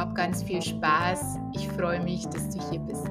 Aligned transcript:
Hab 0.00 0.14
ganz 0.14 0.42
viel 0.42 0.62
Spaß. 0.62 1.36
Ich 1.54 1.68
freue 1.68 2.00
mich, 2.02 2.24
dass 2.24 2.48
du 2.48 2.70
hier 2.70 2.80
bist. 2.80 3.04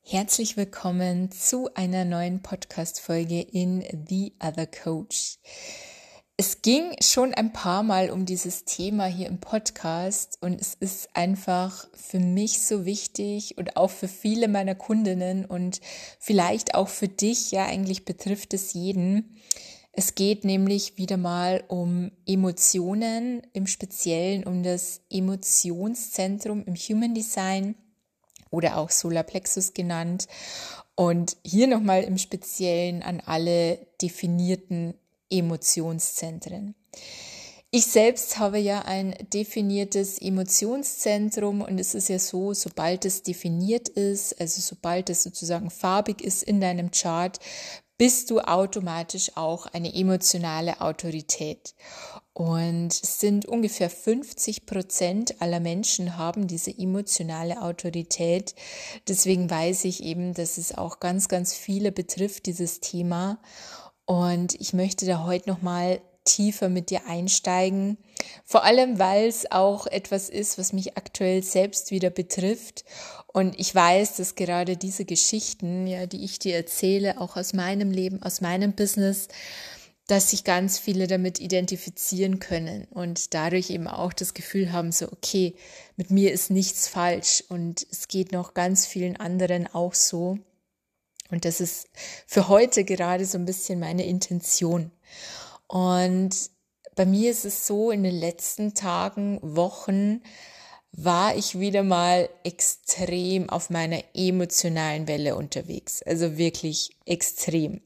Herzlich 0.00 0.56
willkommen 0.56 1.32
zu 1.32 1.68
einer 1.74 2.04
neuen 2.04 2.40
Podcast-Folge 2.40 3.40
in 3.40 3.82
The 4.08 4.32
Other 4.40 4.68
Coach. 4.68 5.38
Es 6.36 6.62
ging 6.62 6.94
schon 7.02 7.34
ein 7.34 7.52
paar 7.52 7.82
Mal 7.82 8.10
um 8.10 8.26
dieses 8.26 8.64
Thema 8.64 9.06
hier 9.06 9.26
im 9.26 9.40
Podcast 9.40 10.38
und 10.40 10.60
es 10.60 10.74
ist 10.74 11.08
einfach 11.16 11.88
für 11.94 12.20
mich 12.20 12.62
so 12.62 12.84
wichtig 12.84 13.58
und 13.58 13.76
auch 13.76 13.90
für 13.90 14.06
viele 14.06 14.46
meiner 14.46 14.76
Kundinnen 14.76 15.46
und 15.46 15.80
vielleicht 16.20 16.76
auch 16.76 16.88
für 16.88 17.08
dich, 17.08 17.50
ja, 17.50 17.66
eigentlich 17.66 18.04
betrifft 18.04 18.54
es 18.54 18.72
jeden. 18.72 19.36
Es 19.92 20.14
geht 20.14 20.44
nämlich 20.44 20.96
wieder 20.98 21.16
mal 21.16 21.64
um 21.68 22.12
Emotionen, 22.26 23.42
im 23.52 23.66
Speziellen 23.66 24.44
um 24.44 24.62
das 24.62 25.00
Emotionszentrum 25.10 26.64
im 26.64 26.74
Human 26.74 27.14
Design 27.14 27.74
oder 28.50 28.76
auch 28.76 28.90
Solarplexus 28.90 29.74
genannt. 29.74 30.26
Und 30.94 31.36
hier 31.44 31.66
nochmal 31.66 32.04
im 32.04 32.18
Speziellen 32.18 33.02
an 33.02 33.20
alle 33.24 33.78
definierten 34.00 34.94
Emotionszentren. 35.30 36.74
Ich 37.72 37.86
selbst 37.86 38.38
habe 38.38 38.58
ja 38.58 38.82
ein 38.82 39.14
definiertes 39.32 40.20
Emotionszentrum 40.20 41.60
und 41.60 41.78
es 41.78 41.94
ist 41.94 42.08
ja 42.08 42.18
so, 42.18 42.52
sobald 42.52 43.04
es 43.04 43.22
definiert 43.22 43.88
ist, 43.88 44.40
also 44.40 44.60
sobald 44.60 45.08
es 45.08 45.22
sozusagen 45.22 45.70
farbig 45.70 46.20
ist 46.20 46.42
in 46.42 46.60
deinem 46.60 46.90
Chart, 46.90 47.38
bist 48.00 48.30
du 48.30 48.40
automatisch 48.40 49.32
auch 49.34 49.66
eine 49.66 49.94
emotionale 49.94 50.80
Autorität. 50.80 51.74
Und 52.32 52.94
es 52.94 53.20
sind 53.20 53.44
ungefähr 53.44 53.90
50 53.90 54.64
Prozent 54.64 55.42
aller 55.42 55.60
Menschen 55.60 56.16
haben 56.16 56.46
diese 56.46 56.70
emotionale 56.70 57.60
Autorität. 57.60 58.54
Deswegen 59.06 59.50
weiß 59.50 59.84
ich 59.84 60.02
eben, 60.02 60.32
dass 60.32 60.56
es 60.56 60.78
auch 60.78 60.98
ganz, 60.98 61.28
ganz 61.28 61.52
viele 61.52 61.92
betrifft, 61.92 62.46
dieses 62.46 62.80
Thema. 62.80 63.38
Und 64.06 64.54
ich 64.54 64.72
möchte 64.72 65.04
da 65.04 65.26
heute 65.26 65.50
noch 65.50 65.60
mal 65.60 66.00
tiefer 66.24 66.68
mit 66.68 66.90
dir 66.90 67.06
einsteigen. 67.06 67.98
Vor 68.44 68.64
allem, 68.64 68.98
weil 68.98 69.26
es 69.28 69.50
auch 69.50 69.86
etwas 69.86 70.28
ist, 70.28 70.58
was 70.58 70.72
mich 70.72 70.96
aktuell 70.96 71.42
selbst 71.42 71.90
wieder 71.90 72.10
betrifft. 72.10 72.84
Und 73.26 73.58
ich 73.58 73.74
weiß, 73.74 74.16
dass 74.16 74.34
gerade 74.34 74.76
diese 74.76 75.04
Geschichten, 75.04 75.86
ja, 75.86 76.06
die 76.06 76.24
ich 76.24 76.38
dir 76.38 76.56
erzähle, 76.56 77.20
auch 77.20 77.36
aus 77.36 77.52
meinem 77.52 77.90
Leben, 77.90 78.22
aus 78.22 78.40
meinem 78.40 78.72
Business, 78.72 79.28
dass 80.10 80.30
sich 80.30 80.42
ganz 80.42 80.78
viele 80.78 81.06
damit 81.06 81.38
identifizieren 81.38 82.40
können 82.40 82.88
und 82.90 83.32
dadurch 83.32 83.70
eben 83.70 83.86
auch 83.86 84.12
das 84.12 84.34
Gefühl 84.34 84.72
haben, 84.72 84.90
so, 84.90 85.06
okay, 85.12 85.54
mit 85.96 86.10
mir 86.10 86.32
ist 86.32 86.50
nichts 86.50 86.88
falsch 86.88 87.44
und 87.48 87.86
es 87.92 88.08
geht 88.08 88.32
noch 88.32 88.52
ganz 88.54 88.86
vielen 88.86 89.16
anderen 89.16 89.72
auch 89.72 89.94
so. 89.94 90.38
Und 91.30 91.44
das 91.44 91.60
ist 91.60 91.88
für 92.26 92.48
heute 92.48 92.84
gerade 92.84 93.24
so 93.24 93.38
ein 93.38 93.44
bisschen 93.44 93.78
meine 93.78 94.04
Intention. 94.04 94.90
Und 95.70 96.50
bei 96.96 97.06
mir 97.06 97.30
ist 97.30 97.44
es 97.44 97.64
so, 97.64 97.92
in 97.92 98.02
den 98.02 98.18
letzten 98.18 98.74
Tagen, 98.74 99.38
Wochen 99.40 100.20
war 100.90 101.36
ich 101.36 101.60
wieder 101.60 101.84
mal 101.84 102.28
extrem 102.42 103.48
auf 103.48 103.70
meiner 103.70 104.02
emotionalen 104.12 105.06
Welle 105.06 105.36
unterwegs. 105.36 106.02
Also 106.02 106.36
wirklich 106.36 106.96
extrem. 107.06 107.82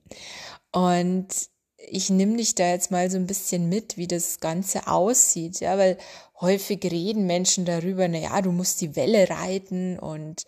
Und 0.73 1.29
ich 1.77 2.09
nehme 2.09 2.39
dich 2.39 2.55
da 2.55 2.69
jetzt 2.69 2.91
mal 2.91 3.11
so 3.11 3.19
ein 3.19 3.27
bisschen 3.27 3.69
mit, 3.69 3.99
wie 3.99 4.09
das 4.09 4.41
Ganze 4.41 4.87
aussieht, 4.87 5.61
ja, 5.61 5.77
weil 5.77 5.99
häufig 6.41 6.83
reden 6.85 7.27
Menschen 7.27 7.67
darüber, 7.67 8.09
na 8.09 8.17
ja, 8.17 8.41
du 8.41 8.51
musst 8.51 8.81
die 8.81 8.97
Welle 8.97 9.29
reiten 9.29 9.99
und 9.99 10.47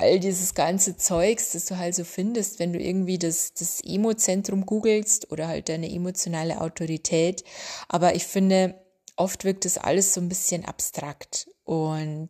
all 0.00 0.18
dieses 0.18 0.54
ganze 0.54 0.96
Zeugs, 0.96 1.52
das 1.52 1.66
du 1.66 1.76
halt 1.76 1.94
so 1.94 2.04
findest, 2.04 2.58
wenn 2.58 2.72
du 2.72 2.80
irgendwie 2.80 3.18
das, 3.18 3.54
das 3.54 3.80
Emo-Zentrum 3.84 4.66
googelst 4.66 5.30
oder 5.30 5.46
halt 5.46 5.68
deine 5.68 5.90
emotionale 5.90 6.60
Autorität. 6.60 7.44
Aber 7.88 8.14
ich 8.14 8.26
finde, 8.26 8.74
oft 9.16 9.44
wirkt 9.44 9.66
das 9.66 9.78
alles 9.78 10.14
so 10.14 10.20
ein 10.20 10.28
bisschen 10.28 10.64
abstrakt. 10.64 11.48
Und 11.64 12.28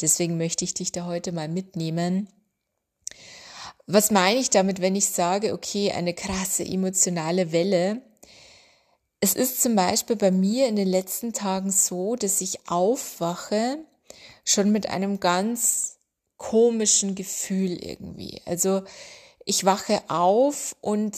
deswegen 0.00 0.36
möchte 0.36 0.64
ich 0.64 0.74
dich 0.74 0.92
da 0.92 1.06
heute 1.06 1.32
mal 1.32 1.48
mitnehmen. 1.48 2.28
Was 3.86 4.10
meine 4.10 4.40
ich 4.40 4.50
damit, 4.50 4.80
wenn 4.80 4.96
ich 4.96 5.06
sage, 5.06 5.52
okay, 5.52 5.92
eine 5.92 6.14
krasse 6.14 6.64
emotionale 6.64 7.52
Welle? 7.52 8.02
Es 9.20 9.34
ist 9.34 9.62
zum 9.62 9.76
Beispiel 9.76 10.16
bei 10.16 10.30
mir 10.30 10.68
in 10.68 10.76
den 10.76 10.88
letzten 10.88 11.32
Tagen 11.32 11.70
so, 11.70 12.16
dass 12.16 12.40
ich 12.40 12.68
aufwache 12.68 13.78
schon 14.44 14.70
mit 14.70 14.88
einem 14.88 15.20
ganz 15.20 15.93
komischen 16.50 17.14
Gefühl 17.14 17.72
irgendwie. 17.82 18.42
Also 18.44 18.82
ich 19.46 19.64
wache 19.64 20.02
auf 20.08 20.76
und 20.82 21.16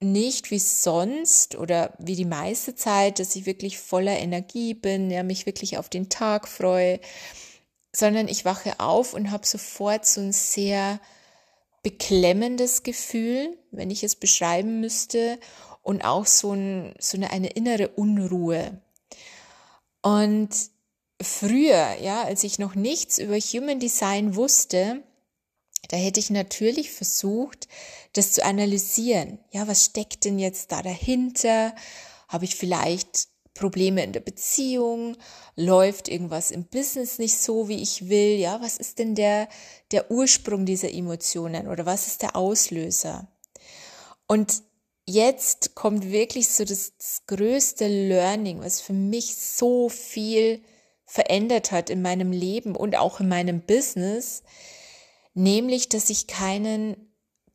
nicht 0.00 0.52
wie 0.52 0.60
sonst 0.60 1.56
oder 1.56 1.94
wie 1.98 2.14
die 2.14 2.24
meiste 2.24 2.76
Zeit, 2.76 3.18
dass 3.18 3.34
ich 3.34 3.44
wirklich 3.44 3.78
voller 3.78 4.16
Energie 4.16 4.74
bin, 4.74 5.10
ja, 5.10 5.24
mich 5.24 5.46
wirklich 5.46 5.78
auf 5.78 5.88
den 5.88 6.08
Tag 6.08 6.46
freue, 6.46 7.00
sondern 7.92 8.28
ich 8.28 8.44
wache 8.44 8.78
auf 8.78 9.14
und 9.14 9.32
habe 9.32 9.44
sofort 9.44 10.06
so 10.06 10.20
ein 10.20 10.32
sehr 10.32 11.00
beklemmendes 11.82 12.84
Gefühl, 12.84 13.58
wenn 13.72 13.90
ich 13.90 14.04
es 14.04 14.14
beschreiben 14.14 14.80
müsste, 14.80 15.40
und 15.82 16.04
auch 16.04 16.26
so, 16.26 16.52
ein, 16.52 16.94
so 16.98 17.16
eine, 17.16 17.30
eine 17.30 17.48
innere 17.48 17.88
Unruhe. 17.88 18.82
Und 20.02 20.50
früher, 21.20 21.96
ja, 22.00 22.22
als 22.22 22.44
ich 22.44 22.58
noch 22.58 22.74
nichts 22.74 23.18
über 23.18 23.36
Human 23.38 23.80
Design 23.80 24.36
wusste, 24.36 25.02
da 25.88 25.96
hätte 25.96 26.20
ich 26.20 26.30
natürlich 26.30 26.90
versucht, 26.90 27.68
das 28.12 28.32
zu 28.32 28.44
analysieren. 28.44 29.38
Ja, 29.50 29.66
was 29.68 29.86
steckt 29.86 30.24
denn 30.24 30.38
jetzt 30.38 30.72
da 30.72 30.82
dahinter? 30.82 31.74
Habe 32.28 32.44
ich 32.44 32.56
vielleicht 32.56 33.28
Probleme 33.54 34.04
in 34.04 34.12
der 34.12 34.20
Beziehung? 34.20 35.16
Läuft 35.56 36.08
irgendwas 36.08 36.50
im 36.50 36.64
Business 36.64 37.18
nicht 37.18 37.38
so, 37.38 37.68
wie 37.68 37.82
ich 37.82 38.08
will? 38.08 38.38
Ja, 38.38 38.60
was 38.60 38.76
ist 38.76 38.98
denn 38.98 39.14
der, 39.14 39.48
der 39.90 40.10
Ursprung 40.10 40.66
dieser 40.66 40.92
Emotionen 40.92 41.68
oder 41.68 41.86
was 41.86 42.06
ist 42.06 42.22
der 42.22 42.36
Auslöser? 42.36 43.28
Und 44.26 44.62
jetzt 45.06 45.74
kommt 45.74 46.10
wirklich 46.10 46.48
so 46.48 46.64
das, 46.64 46.92
das 46.98 47.22
größte 47.26 47.88
Learning, 47.88 48.60
was 48.60 48.80
für 48.80 48.92
mich 48.92 49.36
so 49.36 49.88
viel 49.88 50.62
verändert 51.08 51.72
hat 51.72 51.88
in 51.88 52.02
meinem 52.02 52.32
Leben 52.32 52.76
und 52.76 52.94
auch 52.96 53.18
in 53.18 53.28
meinem 53.28 53.62
Business, 53.62 54.42
nämlich, 55.32 55.88
dass 55.88 56.10
ich 56.10 56.26
keinen 56.26 57.10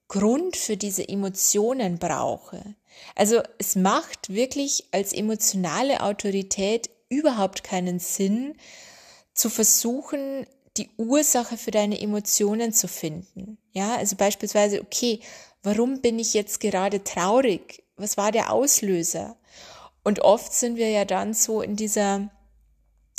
Grund 0.08 0.58
für 0.58 0.76
diese 0.76 1.08
Emotionen 1.08 2.00
brauche. 2.00 2.76
Also 3.16 3.42
es 3.60 3.76
macht 3.76 4.34
wirklich 4.34 4.86
als 4.92 5.14
emotionale 5.14 6.02
Autorität 6.02 6.90
überhaupt 7.10 7.64
keinen 7.64 8.00
Sinn, 8.00 8.56
zu 9.36 9.50
versuchen, 9.50 10.48
die 10.78 10.90
Ursache 10.98 11.58
für 11.58 11.72
deine 11.72 12.00
Emotionen 12.02 12.74
zu 12.74 12.88
finden. 12.88 13.60
Ja, 13.72 13.96
also 13.96 14.16
beispielsweise, 14.16 14.82
okay, 14.82 15.20
warum 15.62 16.02
bin 16.02 16.18
ich 16.18 16.34
jetzt 16.34 16.60
gerade 16.60 17.04
traurig? 17.04 17.84
Was 17.98 18.18
war 18.18 18.32
der 18.32 18.52
Auslöser? 18.52 19.38
Und 20.04 20.22
oft 20.22 20.54
sind 20.54 20.76
wir 20.76 20.90
ja 20.90 21.06
dann 21.06 21.34
so 21.34 21.62
in 21.62 21.76
dieser 21.76 22.30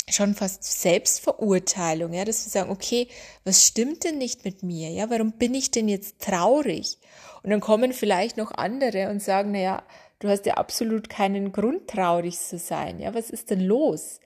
schon 0.09 0.35
fast 0.35 0.63
Selbstverurteilung, 0.63 2.13
ja, 2.13 2.25
dass 2.25 2.45
wir 2.45 2.51
sagen, 2.51 2.69
okay, 2.69 3.07
was 3.43 3.65
stimmt 3.65 4.03
denn 4.03 4.17
nicht 4.17 4.45
mit 4.45 4.61
mir? 4.61 4.89
Ja, 4.91 5.09
warum 5.09 5.33
bin 5.33 5.53
ich 5.55 5.71
denn 5.71 5.87
jetzt 5.87 6.21
traurig? 6.21 6.97
Und 7.43 7.49
dann 7.49 7.59
kommen 7.59 7.93
vielleicht 7.93 8.37
noch 8.37 8.51
andere 8.51 9.09
und 9.09 9.21
sagen, 9.21 9.51
na 9.51 9.59
ja, 9.59 9.83
du 10.19 10.29
hast 10.29 10.45
ja 10.45 10.55
absolut 10.55 11.09
keinen 11.09 11.51
Grund 11.51 11.87
traurig 11.87 12.39
zu 12.39 12.57
sein. 12.57 12.99
Ja, 12.99 13.13
was 13.13 13.29
ist 13.29 13.49
denn 13.49 13.61
los? 13.61 14.19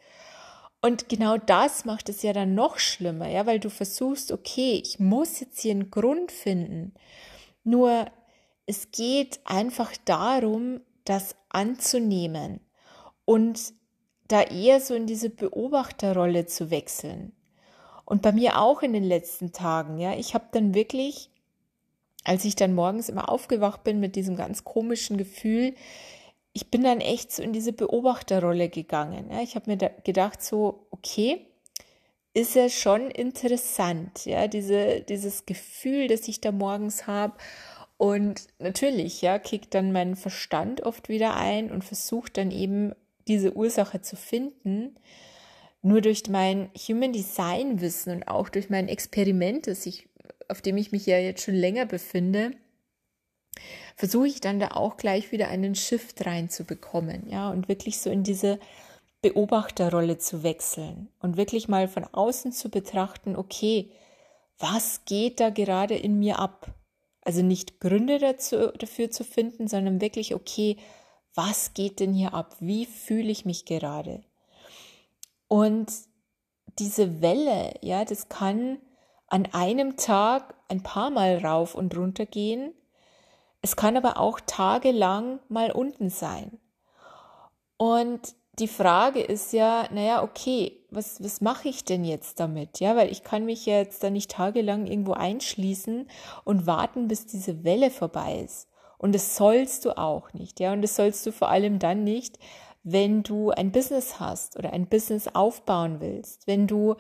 Und 0.82 1.10
genau 1.10 1.38
das 1.38 1.86
macht 1.86 2.08
es 2.10 2.22
ja 2.22 2.32
dann 2.32 2.56
noch 2.56 2.80
schlimmer, 2.80 3.28
ja, 3.28 3.46
weil 3.46 3.60
du 3.60 3.70
versuchst, 3.70 4.32
okay, 4.32 4.82
ich 4.84 5.00
muss 5.00 5.40
jetzt 5.40 5.60
hier 5.62 5.72
einen 5.72 5.92
Grund 5.92 6.32
finden. 6.32 6.94
Nur 7.64 8.06
es 8.66 8.92
geht 8.92 9.40
einfach 9.46 9.92
darum, 10.06 10.82
das 11.04 11.36
anzunehmen 11.50 12.62
und 13.26 13.74
da 14.30 14.44
eher 14.44 14.80
so 14.80 14.96
in 14.96 15.06
diese 15.06 15.30
Beobachterrolle 15.30 16.46
zu 16.46 16.72
wechseln. 16.72 17.34
Und 18.06 18.22
bei 18.22 18.32
mir 18.32 18.60
auch 18.60 18.82
in 18.82 18.94
den 18.94 19.04
letzten 19.04 19.52
Tagen, 19.52 20.00
ja, 20.00 20.16
ich 20.16 20.34
habe 20.34 20.46
dann 20.52 20.74
wirklich, 20.74 21.30
als 22.24 22.46
ich 22.46 22.56
dann 22.56 22.74
morgens 22.74 23.10
immer 23.10 23.30
aufgewacht 23.30 23.84
bin 23.84 24.00
mit 24.00 24.16
diesem 24.16 24.36
ganz 24.36 24.64
komischen 24.64 25.18
Gefühl, 25.18 25.76
ich 26.54 26.72
bin 26.72 26.84
dann 26.84 27.02
echt 27.02 27.32
so 27.32 27.44
in 27.44 27.54
diese 27.54 27.74
Beobachterrolle 27.74 28.70
gegangen. 28.70 29.30
Ja. 29.32 29.42
Ich 29.42 29.56
habe 29.56 29.70
mir 29.70 29.78
gedacht, 30.04 30.42
so, 30.42 30.88
okay, 30.92 31.46
ist 32.34 32.56
ja 32.56 32.70
schon 32.70 33.12
interessant, 33.12 34.26
ja, 34.26 34.48
diese, 34.48 35.02
dieses 35.02 35.46
Gefühl, 35.46 36.08
das 36.08 36.28
ich 36.28 36.42
da 36.42 36.52
morgens 36.52 37.08
habe. 37.08 37.34
Und 37.98 38.48
natürlich, 38.60 39.22
ja, 39.22 39.40
kickt 39.40 39.74
dann 39.74 39.92
mein 39.92 40.16
Verstand 40.16 40.82
oft 40.82 41.10
wieder 41.10 41.36
ein 41.36 41.72
und 41.72 41.84
versucht 41.84 42.38
dann 42.38 42.52
eben 42.52 42.94
diese 43.30 43.56
Ursache 43.56 44.02
zu 44.02 44.18
finden. 44.18 44.96
Nur 45.82 46.02
durch 46.02 46.28
mein 46.28 46.70
Human 46.76 47.14
Design 47.14 47.80
Wissen 47.80 48.12
und 48.12 48.28
auch 48.28 48.50
durch 48.50 48.70
mein 48.70 48.90
Experiment, 48.90 49.68
das 49.68 49.86
ich, 49.86 50.10
auf 50.50 50.62
dem 50.62 50.76
ich 50.76 50.92
mich 50.92 51.06
ja 51.06 51.18
jetzt 51.18 51.44
schon 51.44 51.56
länger 51.56 51.86
befinde, 51.86 52.52
versuche 53.96 54.28
ich 54.28 54.42
dann 54.42 54.60
da 54.60 54.72
auch 54.72 54.98
gleich 54.98 55.32
wieder 55.32 55.48
einen 55.48 55.76
Shift 55.76 56.26
reinzubekommen, 56.26 57.30
ja, 57.30 57.50
und 57.50 57.70
wirklich 57.70 58.00
so 58.00 58.10
in 58.10 58.24
diese 58.24 58.60
Beobachterrolle 59.22 60.18
zu 60.18 60.44
wechseln 60.44 61.10
und 61.20 61.38
wirklich 61.38 61.68
mal 61.68 61.88
von 61.88 62.06
außen 62.06 62.52
zu 62.52 62.70
betrachten, 62.70 63.36
okay, 63.36 63.92
was 64.58 65.06
geht 65.06 65.40
da 65.40 65.50
gerade 65.50 65.96
in 65.96 66.20
mir 66.20 66.40
ab? 66.40 66.74
Also 67.22 67.42
nicht 67.42 67.80
Gründe 67.80 68.18
dazu, 68.18 68.72
dafür 68.78 69.12
zu 69.12 69.24
finden, 69.24 69.68
sondern 69.68 70.02
wirklich, 70.02 70.34
okay, 70.34 70.78
was 71.36 71.74
geht 71.74 72.00
denn 72.00 72.14
hier 72.14 72.34
ab? 72.34 72.56
Wie 72.60 72.86
fühle 72.86 73.30
ich 73.30 73.46
mich 73.46 73.66
gerade? 73.66 74.24
Und 75.48 75.92
diese 76.78 77.22
Welle, 77.22 77.74
ja, 77.82 78.06
das 78.06 78.30
kann 78.30 78.80
an 79.28 79.48
einem 79.52 79.98
Tag 79.98 80.56
ein 80.70 80.84
paar 80.84 81.10
Mal 81.10 81.38
rauf 81.38 81.76
und 81.76 81.96
runter 81.96 82.26
gehen. 82.26 82.74
Es 83.62 83.76
kann 83.76 83.98
aber 83.98 84.18
auch 84.18 84.40
tagelang 84.40 85.40
mal 85.50 85.72
unten 85.72 86.10
sein. 86.10 86.60
Und 87.78 88.36
die 88.60 88.68
Frage 88.68 89.22
ist 89.22 89.54
ja, 89.54 89.88
naja, 89.92 90.24
okay, 90.24 90.84
was, 90.90 91.24
was 91.24 91.42
mache 91.42 91.70
ich 91.70 91.86
denn 91.86 92.04
jetzt 92.04 92.40
damit? 92.40 92.80
Ja, 92.80 92.96
weil 92.96 93.12
ich 93.12 93.24
kann 93.24 93.46
mich 93.46 93.66
jetzt 93.66 94.04
da 94.04 94.10
nicht 94.10 94.32
tagelang 94.32 94.86
irgendwo 94.86 95.14
einschließen 95.14 96.10
und 96.44 96.68
warten, 96.68 97.08
bis 97.08 97.26
diese 97.26 97.64
Welle 97.64 97.92
vorbei 97.92 98.42
ist. 98.44 98.69
Und 99.00 99.16
das 99.16 99.38
sollst 99.38 99.86
du 99.86 99.98
auch 99.98 100.34
nicht, 100.34 100.60
ja. 100.60 100.74
Und 100.74 100.84
das 100.84 100.96
sollst 100.96 101.26
du 101.26 101.32
vor 101.32 101.50
allem 101.50 101.80
dann 101.80 102.04
nicht, 102.04 102.38
wenn 102.84 103.24
du 103.24 103.50
ein 103.50 103.72
Business 103.72 104.20
hast 104.20 104.58
oder 104.58 104.74
ein 104.74 104.88
Business 104.88 105.28
aufbauen 105.34 106.02
willst, 106.02 106.46
wenn 106.48 106.68
du 106.68 106.96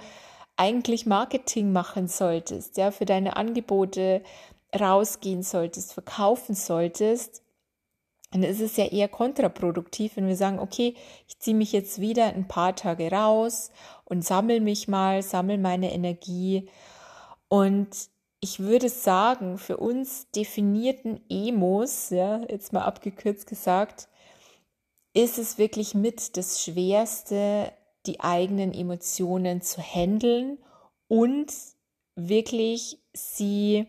eigentlich 0.56 1.06
Marketing 1.06 1.72
machen 1.72 2.08
solltest, 2.08 2.78
ja, 2.78 2.92
für 2.92 3.06
deine 3.06 3.36
Angebote 3.38 4.24
rausgehen 4.78 5.44
solltest, 5.44 5.94
verkaufen 5.94 6.56
solltest, 6.56 7.44
dann 8.32 8.44
ist 8.44 8.62
es 8.62 8.78
ja 8.78 8.86
eher 8.86 9.08
kontraproduktiv, 9.08 10.16
wenn 10.16 10.28
wir 10.28 10.36
sagen, 10.36 10.60
okay, 10.60 10.96
ich 11.28 11.40
ziehe 11.40 11.58
mich 11.58 11.72
jetzt 11.74 12.00
wieder 12.00 12.28
ein 12.28 12.48
paar 12.48 12.76
Tage 12.76 13.12
raus 13.12 13.72
und 14.06 14.24
sammle 14.24 14.62
mich 14.62 14.88
mal, 14.88 15.22
sammle 15.22 15.58
meine 15.58 15.92
Energie 15.92 16.70
und 17.48 17.90
ich 18.42 18.60
würde 18.60 18.90
sagen, 18.90 19.58
für 19.58 19.78
uns 19.78 20.30
definierten 20.32 21.22
Emos, 21.30 22.10
ja, 22.10 22.42
jetzt 22.50 22.72
mal 22.72 22.84
abgekürzt 22.84 23.48
gesagt, 23.48 24.08
ist 25.14 25.38
es 25.38 25.58
wirklich 25.58 25.94
mit 25.94 26.38
das 26.38 26.64
Schwerste, 26.64 27.74
die 28.06 28.22
eigenen 28.22 28.74
Emotionen 28.74 29.62
zu 29.62 29.82
handeln 29.82 30.58
und 31.08 31.54
wirklich 32.16 33.00
sie, 33.14 33.88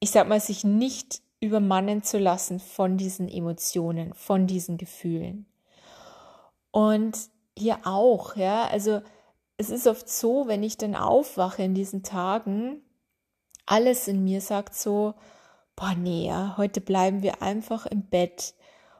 ich 0.00 0.10
sag 0.10 0.28
mal, 0.28 0.40
sich 0.40 0.64
nicht 0.64 1.22
übermannen 1.40 2.02
zu 2.02 2.18
lassen 2.18 2.60
von 2.60 2.98
diesen 2.98 3.28
Emotionen, 3.28 4.12
von 4.14 4.46
diesen 4.46 4.76
Gefühlen. 4.76 5.46
Und 6.70 7.16
hier 7.56 7.78
auch, 7.84 8.36
ja, 8.36 8.66
also 8.66 9.00
es 9.56 9.70
ist 9.70 9.86
oft 9.86 10.08
so, 10.08 10.48
wenn 10.48 10.62
ich 10.62 10.76
dann 10.76 10.94
aufwache 10.94 11.62
in 11.62 11.74
diesen 11.74 12.02
Tagen, 12.02 12.82
alles 13.66 14.08
in 14.08 14.24
mir 14.24 14.40
sagt 14.40 14.74
so, 14.74 15.14
boah, 15.74 15.94
nee, 15.94 16.26
ja, 16.26 16.54
heute 16.56 16.80
bleiben 16.80 17.22
wir 17.22 17.42
einfach 17.42 17.86
im 17.86 18.02
Bett. 18.02 18.54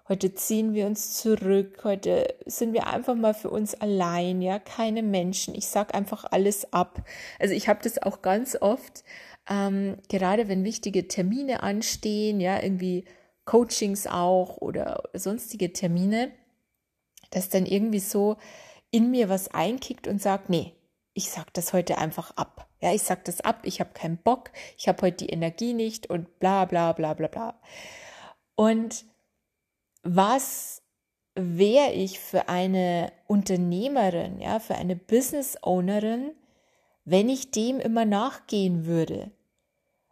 Heute 0.08 0.34
ziehen 0.34 0.74
wir 0.74 0.86
uns 0.86 1.14
zurück. 1.14 1.80
Heute 1.82 2.34
sind 2.44 2.72
wir 2.72 2.86
einfach 2.86 3.16
mal 3.16 3.34
für 3.34 3.50
uns 3.50 3.74
allein, 3.74 4.40
ja, 4.42 4.58
keine 4.58 5.02
Menschen. 5.02 5.54
Ich 5.54 5.66
sag 5.66 5.94
einfach 5.94 6.24
alles 6.30 6.72
ab. 6.72 7.02
Also 7.40 7.54
ich 7.54 7.68
habe 7.68 7.80
das 7.82 8.00
auch 8.00 8.22
ganz 8.22 8.56
oft, 8.60 9.02
ähm, 9.48 9.96
gerade 10.08 10.48
wenn 10.48 10.64
wichtige 10.64 11.08
Termine 11.08 11.62
anstehen, 11.62 12.40
ja, 12.40 12.62
irgendwie 12.62 13.04
Coachings 13.46 14.06
auch 14.06 14.58
oder 14.58 15.04
sonstige 15.14 15.72
Termine, 15.72 16.30
dass 17.30 17.48
dann 17.48 17.66
irgendwie 17.66 18.00
so 18.00 18.36
in 18.90 19.10
mir 19.10 19.28
was 19.28 19.48
einkickt 19.48 20.06
und 20.06 20.20
sagt, 20.20 20.50
nee, 20.50 20.72
ich 21.14 21.30
sag 21.30 21.52
das 21.54 21.72
heute 21.72 21.98
einfach 21.98 22.32
ab. 22.36 22.65
Ja, 22.80 22.92
ich 22.92 23.02
sag 23.02 23.24
das 23.24 23.40
ab, 23.40 23.60
ich 23.64 23.80
habe 23.80 23.90
keinen 23.94 24.18
Bock, 24.18 24.50
ich 24.76 24.88
habe 24.88 25.02
heute 25.02 25.24
die 25.24 25.30
Energie 25.30 25.72
nicht 25.72 26.10
und 26.10 26.38
bla 26.38 26.64
bla 26.66 26.92
bla 26.92 27.14
bla 27.14 27.28
bla. 27.28 27.60
Und 28.54 29.04
was 30.02 30.82
wäre 31.34 31.92
ich 31.92 32.18
für 32.18 32.48
eine 32.48 33.12
Unternehmerin, 33.26 34.40
ja, 34.40 34.58
für 34.58 34.74
eine 34.74 34.96
Business 34.96 35.58
Ownerin, 35.62 36.32
wenn 37.04 37.28
ich 37.28 37.50
dem 37.50 37.80
immer 37.80 38.04
nachgehen 38.04 38.86
würde? 38.86 39.30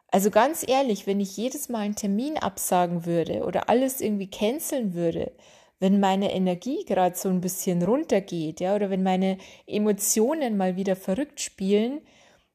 Also 0.09 0.31
ganz 0.31 0.65
ehrlich, 0.67 1.07
wenn 1.07 1.19
ich 1.19 1.37
jedes 1.37 1.69
Mal 1.69 1.81
einen 1.81 1.97
Termin 1.97 2.39
absagen 2.39 3.05
würde 3.05 3.45
oder 3.45 3.69
alles 3.69 4.01
irgendwie 4.01 4.31
canceln 4.31 4.95
würde, 4.95 5.33
wenn 5.81 5.99
meine 5.99 6.33
Energie 6.33 6.85
gerade 6.85 7.17
so 7.17 7.29
ein 7.29 7.41
bisschen 7.41 7.83
runtergeht, 7.83 8.61
ja, 8.61 8.77
oder 8.77 8.91
wenn 8.91 9.03
meine 9.03 9.39
Emotionen 9.67 10.57
mal 10.57 10.77
wieder 10.77 10.95
verrückt 10.95 11.41
spielen, 11.41 12.01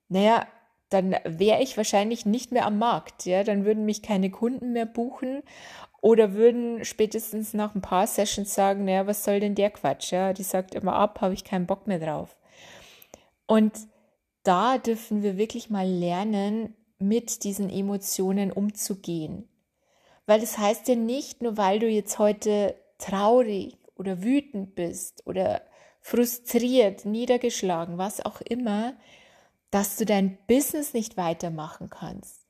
naja, 0.09 0.47
dann 0.89 1.15
wäre 1.23 1.61
ich 1.61 1.77
wahrscheinlich 1.77 2.25
nicht 2.25 2.51
mehr 2.51 2.65
am 2.65 2.79
Markt, 2.79 3.25
ja, 3.25 3.43
dann 3.43 3.63
würden 3.63 3.85
mich 3.85 4.01
keine 4.01 4.31
Kunden 4.31 4.73
mehr 4.73 4.87
buchen 4.87 5.43
oder 6.01 6.33
würden 6.33 6.83
spätestens 6.83 7.53
nach 7.53 7.75
ein 7.75 7.81
paar 7.81 8.07
Sessions 8.07 8.55
sagen, 8.55 8.85
naja, 8.85 9.05
was 9.05 9.23
soll 9.23 9.39
denn 9.39 9.55
der 9.55 9.69
Quatsch, 9.69 10.11
ja, 10.11 10.33
die 10.33 10.43
sagt 10.43 10.73
immer 10.75 10.93
ab, 10.93 11.21
habe 11.21 11.33
ich 11.33 11.43
keinen 11.43 11.67
Bock 11.67 11.87
mehr 11.87 11.99
drauf. 11.99 12.35
Und 13.45 13.73
da 14.43 14.77
dürfen 14.77 15.21
wir 15.21 15.37
wirklich 15.37 15.69
mal 15.69 15.87
lernen, 15.87 16.75
mit 16.99 17.43
diesen 17.43 17.69
Emotionen 17.69 18.51
umzugehen. 18.51 19.47
Weil 20.25 20.41
das 20.41 20.57
heißt 20.57 20.87
ja 20.87 20.95
nicht, 20.95 21.41
nur 21.41 21.57
weil 21.57 21.79
du 21.79 21.87
jetzt 21.87 22.19
heute 22.19 22.75
traurig 22.97 23.77
oder 23.95 24.21
wütend 24.21 24.75
bist 24.75 25.25
oder 25.25 25.61
frustriert, 26.01 27.05
niedergeschlagen, 27.05 27.97
was 27.97 28.25
auch 28.25 28.41
immer, 28.41 28.93
dass 29.71 29.95
du 29.95 30.05
dein 30.05 30.38
Business 30.47 30.93
nicht 30.93 31.17
weitermachen 31.17 31.89
kannst, 31.89 32.45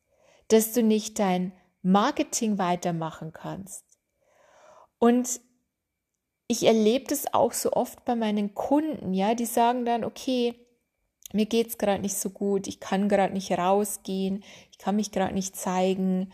dass 0.48 0.74
du 0.74 0.84
nicht 0.84 1.20
dein 1.20 1.52
Marketing 1.82 2.58
weitermachen 2.58 3.34
kannst. 3.34 3.86
Und 5.00 5.42
ich 6.48 6.66
erlebe 6.66 7.06
das 7.06 7.34
auch 7.34 7.54
so 7.54 7.74
oft 7.74 8.04
bei 8.06 8.16
meinen 8.16 8.54
Kunden, 8.54 9.14
ja, 9.14 9.36
die 9.36 9.46
sagen 9.46 9.86
dann, 9.86 10.04
okay, 10.04 10.56
mir 11.32 11.46
geht's 11.46 11.78
gerade 11.78 12.02
nicht 12.02 12.16
so 12.16 12.32
gut, 12.32 12.68
ich 12.68 12.80
kann 12.80 13.08
gerade 13.08 13.34
nicht 13.34 13.52
rausgehen, 13.52 14.44
ich 14.72 14.80
kann 14.80 14.96
mich 14.96 15.12
gerade 15.12 15.34
nicht 15.34 15.56
zeigen, 15.56 16.34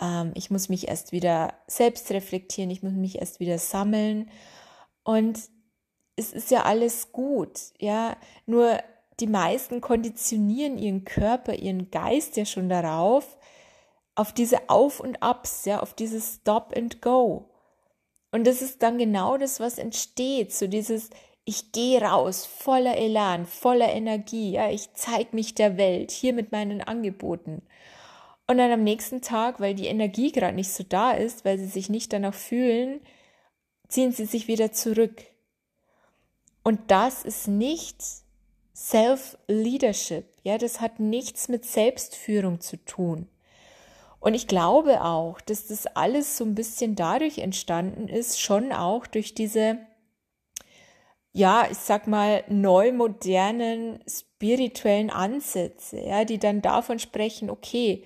ähm, 0.00 0.32
ich 0.34 0.50
muss 0.50 0.68
mich 0.68 0.88
erst 0.88 1.12
wieder 1.12 1.54
selbst 1.66 2.10
reflektieren, 2.10 2.70
ich 2.70 2.82
muss 2.82 2.92
mich 2.92 3.18
erst 3.18 3.40
wieder 3.40 3.58
sammeln. 3.58 4.30
Und 5.02 5.40
es 6.16 6.32
ist 6.32 6.50
ja 6.50 6.62
alles 6.62 7.12
gut, 7.12 7.60
ja. 7.78 8.16
Nur 8.46 8.78
die 9.20 9.26
meisten 9.26 9.80
konditionieren 9.80 10.78
ihren 10.78 11.04
Körper, 11.04 11.54
ihren 11.54 11.90
Geist 11.90 12.36
ja 12.36 12.44
schon 12.44 12.68
darauf, 12.68 13.36
auf 14.14 14.32
diese 14.32 14.68
Auf 14.68 15.00
und 15.00 15.22
Abs, 15.22 15.64
ja, 15.64 15.80
auf 15.80 15.94
dieses 15.94 16.36
Stop 16.36 16.74
and 16.76 17.02
Go. 17.02 17.50
Und 18.32 18.46
das 18.46 18.62
ist 18.62 18.82
dann 18.82 18.98
genau 18.98 19.38
das, 19.38 19.60
was 19.60 19.78
entsteht, 19.78 20.52
so 20.52 20.66
dieses 20.66 21.10
ich 21.48 21.70
gehe 21.70 22.02
raus 22.02 22.44
voller 22.44 22.96
Elan, 22.96 23.46
voller 23.46 23.92
Energie, 23.92 24.50
ja, 24.50 24.68
ich 24.68 24.92
zeige 24.94 25.34
mich 25.34 25.54
der 25.54 25.76
Welt 25.76 26.10
hier 26.10 26.32
mit 26.32 26.50
meinen 26.50 26.82
Angeboten. 26.82 27.62
Und 28.48 28.58
dann 28.58 28.72
am 28.72 28.82
nächsten 28.82 29.22
Tag, 29.22 29.60
weil 29.60 29.74
die 29.74 29.86
Energie 29.86 30.32
gerade 30.32 30.56
nicht 30.56 30.72
so 30.72 30.84
da 30.84 31.12
ist, 31.12 31.44
weil 31.44 31.58
sie 31.58 31.66
sich 31.66 31.88
nicht 31.88 32.12
danach 32.12 32.34
fühlen, 32.34 33.00
ziehen 33.88 34.10
sie 34.10 34.24
sich 34.24 34.48
wieder 34.48 34.72
zurück. 34.72 35.22
Und 36.64 36.90
das 36.90 37.24
ist 37.24 37.46
nicht 37.46 38.02
Self-Leadership. 38.76 40.26
Ja, 40.42 40.58
das 40.58 40.82
hat 40.82 41.00
nichts 41.00 41.48
mit 41.48 41.64
Selbstführung 41.64 42.60
zu 42.60 42.76
tun. 42.84 43.26
Und 44.20 44.34
ich 44.34 44.46
glaube 44.46 45.02
auch, 45.02 45.40
dass 45.40 45.66
das 45.68 45.86
alles 45.86 46.36
so 46.36 46.44
ein 46.44 46.54
bisschen 46.54 46.94
dadurch 46.94 47.38
entstanden 47.38 48.08
ist, 48.08 48.40
schon 48.40 48.72
auch 48.72 49.06
durch 49.06 49.34
diese, 49.34 49.78
ja, 51.32 51.66
ich 51.70 51.78
sag 51.78 52.06
mal, 52.06 52.44
neu 52.48 52.92
modernen 52.92 54.00
spirituellen 54.08 55.10
Ansätze, 55.10 56.00
ja, 56.00 56.24
die 56.24 56.38
dann 56.38 56.60
davon 56.60 56.98
sprechen, 56.98 57.48
okay, 57.48 58.04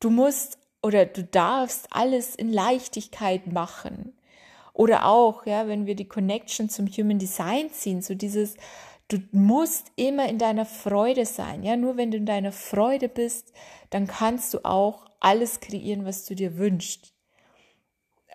du 0.00 0.08
musst 0.08 0.58
oder 0.82 1.04
du 1.04 1.24
darfst 1.24 1.88
alles 1.90 2.34
in 2.34 2.52
Leichtigkeit 2.52 3.52
machen. 3.52 4.16
Oder 4.72 5.06
auch, 5.06 5.46
ja, 5.46 5.68
wenn 5.68 5.86
wir 5.86 5.94
die 5.94 6.08
Connection 6.08 6.68
zum 6.68 6.86
Human 6.88 7.18
Design 7.18 7.70
ziehen, 7.70 8.02
so 8.02 8.14
dieses, 8.14 8.56
du 9.08 9.18
musst 9.32 9.92
immer 9.96 10.28
in 10.28 10.38
deiner 10.38 10.64
Freude 10.64 11.26
sein. 11.26 11.62
Ja, 11.62 11.76
nur 11.76 11.96
wenn 11.96 12.10
du 12.10 12.16
in 12.16 12.26
deiner 12.26 12.52
Freude 12.52 13.08
bist, 13.08 13.52
dann 13.90 14.06
kannst 14.06 14.54
du 14.54 14.64
auch 14.64 15.06
alles 15.20 15.60
kreieren, 15.60 16.04
was 16.04 16.24
du 16.24 16.34
dir 16.34 16.56
wünschst. 16.56 17.12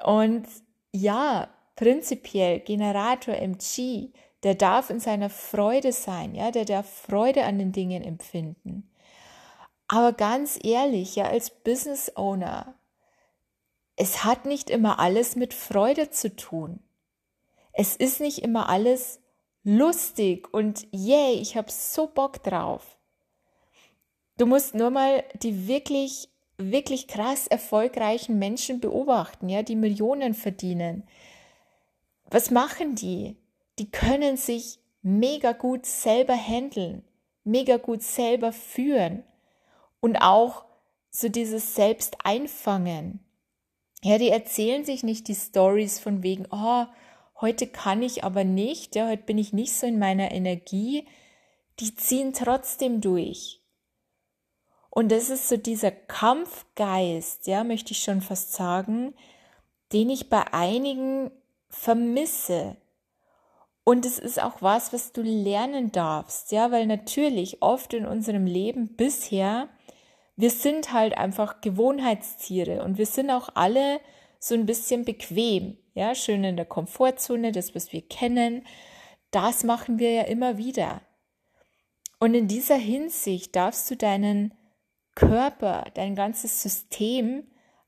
Und 0.03 0.47
ja, 0.91 1.49
prinzipiell 1.75 2.59
Generator 2.59 3.35
MG, 3.35 4.11
der 4.43 4.55
darf 4.55 4.89
in 4.89 4.99
seiner 4.99 5.29
Freude 5.29 5.91
sein, 5.91 6.33
ja, 6.33 6.51
der 6.51 6.65
darf 6.65 6.89
Freude 6.89 7.43
an 7.43 7.59
den 7.59 7.71
Dingen 7.71 8.03
empfinden. 8.03 8.89
Aber 9.87 10.13
ganz 10.13 10.59
ehrlich, 10.63 11.15
ja, 11.15 11.25
als 11.25 11.49
Business 11.49 12.15
Owner, 12.15 12.75
es 13.95 14.23
hat 14.23 14.45
nicht 14.45 14.69
immer 14.69 14.99
alles 14.99 15.35
mit 15.35 15.53
Freude 15.53 16.09
zu 16.09 16.35
tun. 16.35 16.79
Es 17.73 17.95
ist 17.95 18.21
nicht 18.21 18.39
immer 18.39 18.69
alles 18.69 19.19
lustig 19.63 20.53
und 20.53 20.87
yay, 20.91 21.33
ich 21.33 21.55
habe 21.55 21.71
so 21.71 22.07
Bock 22.07 22.43
drauf. 22.43 22.97
Du 24.37 24.45
musst 24.45 24.73
nur 24.73 24.89
mal 24.89 25.23
die 25.41 25.67
wirklich, 25.67 26.29
wirklich 26.57 27.07
krass 27.07 27.47
erfolgreichen 27.47 28.39
Menschen 28.39 28.79
beobachten, 28.79 29.49
ja, 29.49 29.63
die 29.63 29.75
Millionen 29.75 30.33
verdienen. 30.33 31.03
Was 32.29 32.51
machen 32.51 32.95
die? 32.95 33.35
Die 33.79 33.89
können 33.89 34.37
sich 34.37 34.79
mega 35.01 35.51
gut 35.51 35.85
selber 35.85 36.35
handeln, 36.35 37.03
mega 37.43 37.77
gut 37.77 38.01
selber 38.01 38.51
führen 38.51 39.23
und 39.99 40.17
auch 40.17 40.65
so 41.11 41.29
dieses 41.29 41.75
Selbst 41.75 42.17
einfangen. 42.23 43.19
Ja, 44.03 44.17
die 44.17 44.29
erzählen 44.29 44.85
sich 44.85 45.03
nicht 45.03 45.27
die 45.27 45.35
Stories 45.35 45.99
von 45.99 46.23
wegen, 46.23 46.45
oh, 46.51 46.85
heute 47.41 47.67
kann 47.67 48.01
ich 48.01 48.23
aber 48.23 48.43
nicht, 48.43 48.95
ja, 48.95 49.07
heute 49.07 49.23
bin 49.23 49.37
ich 49.37 49.53
nicht 49.53 49.73
so 49.73 49.87
in 49.87 49.99
meiner 49.99 50.31
Energie. 50.31 51.07
Die 51.79 51.95
ziehen 51.95 52.33
trotzdem 52.33 53.01
durch. 53.01 53.61
Und 54.89 55.11
das 55.11 55.29
ist 55.29 55.47
so 55.47 55.57
dieser 55.57 55.91
Kampfgeist, 55.91 57.47
ja, 57.47 57.63
möchte 57.63 57.91
ich 57.91 57.99
schon 57.99 58.21
fast 58.21 58.53
sagen, 58.53 59.13
den 59.93 60.09
ich 60.09 60.29
bei 60.29 60.51
einigen 60.53 61.31
vermisse. 61.69 62.75
Und 63.83 64.05
es 64.05 64.19
ist 64.19 64.41
auch 64.41 64.61
was, 64.61 64.91
was 64.93 65.13
du 65.13 65.21
lernen 65.21 65.91
darfst, 65.91 66.51
ja, 66.51 66.71
weil 66.71 66.85
natürlich 66.85 67.61
oft 67.61 67.93
in 67.93 68.05
unserem 68.05 68.45
Leben 68.45 68.95
bisher 68.95 69.69
wir 70.39 70.51
sind 70.51 70.93
halt 70.93 71.17
einfach 71.17 71.59
Gewohnheitstiere 71.59 72.81
und 72.83 72.97
wir 72.97 73.07
sind 73.07 73.29
auch 73.29 73.49
alle 73.55 73.99
so 74.39 74.55
ein 74.55 74.65
bisschen 74.65 75.03
bequem, 75.03 75.77
ja, 75.99 76.15
schön 76.15 76.45
in 76.45 76.55
der 76.55 76.65
Komfortzone, 76.65 77.51
das, 77.51 77.75
was 77.75 77.91
wir 77.91 78.01
kennen, 78.01 78.65
das 79.31 79.65
machen 79.65 79.99
wir 79.99 80.11
ja 80.11 80.23
immer 80.23 80.57
wieder. 80.57 81.01
Und 82.19 82.33
in 82.33 82.47
dieser 82.47 82.77
Hinsicht 82.77 83.55
darfst 83.55 83.91
du 83.91 83.97
deinen 83.97 84.53
Körper, 85.13 85.85
dein 85.93 86.15
ganzes 86.15 86.61
System 86.61 87.43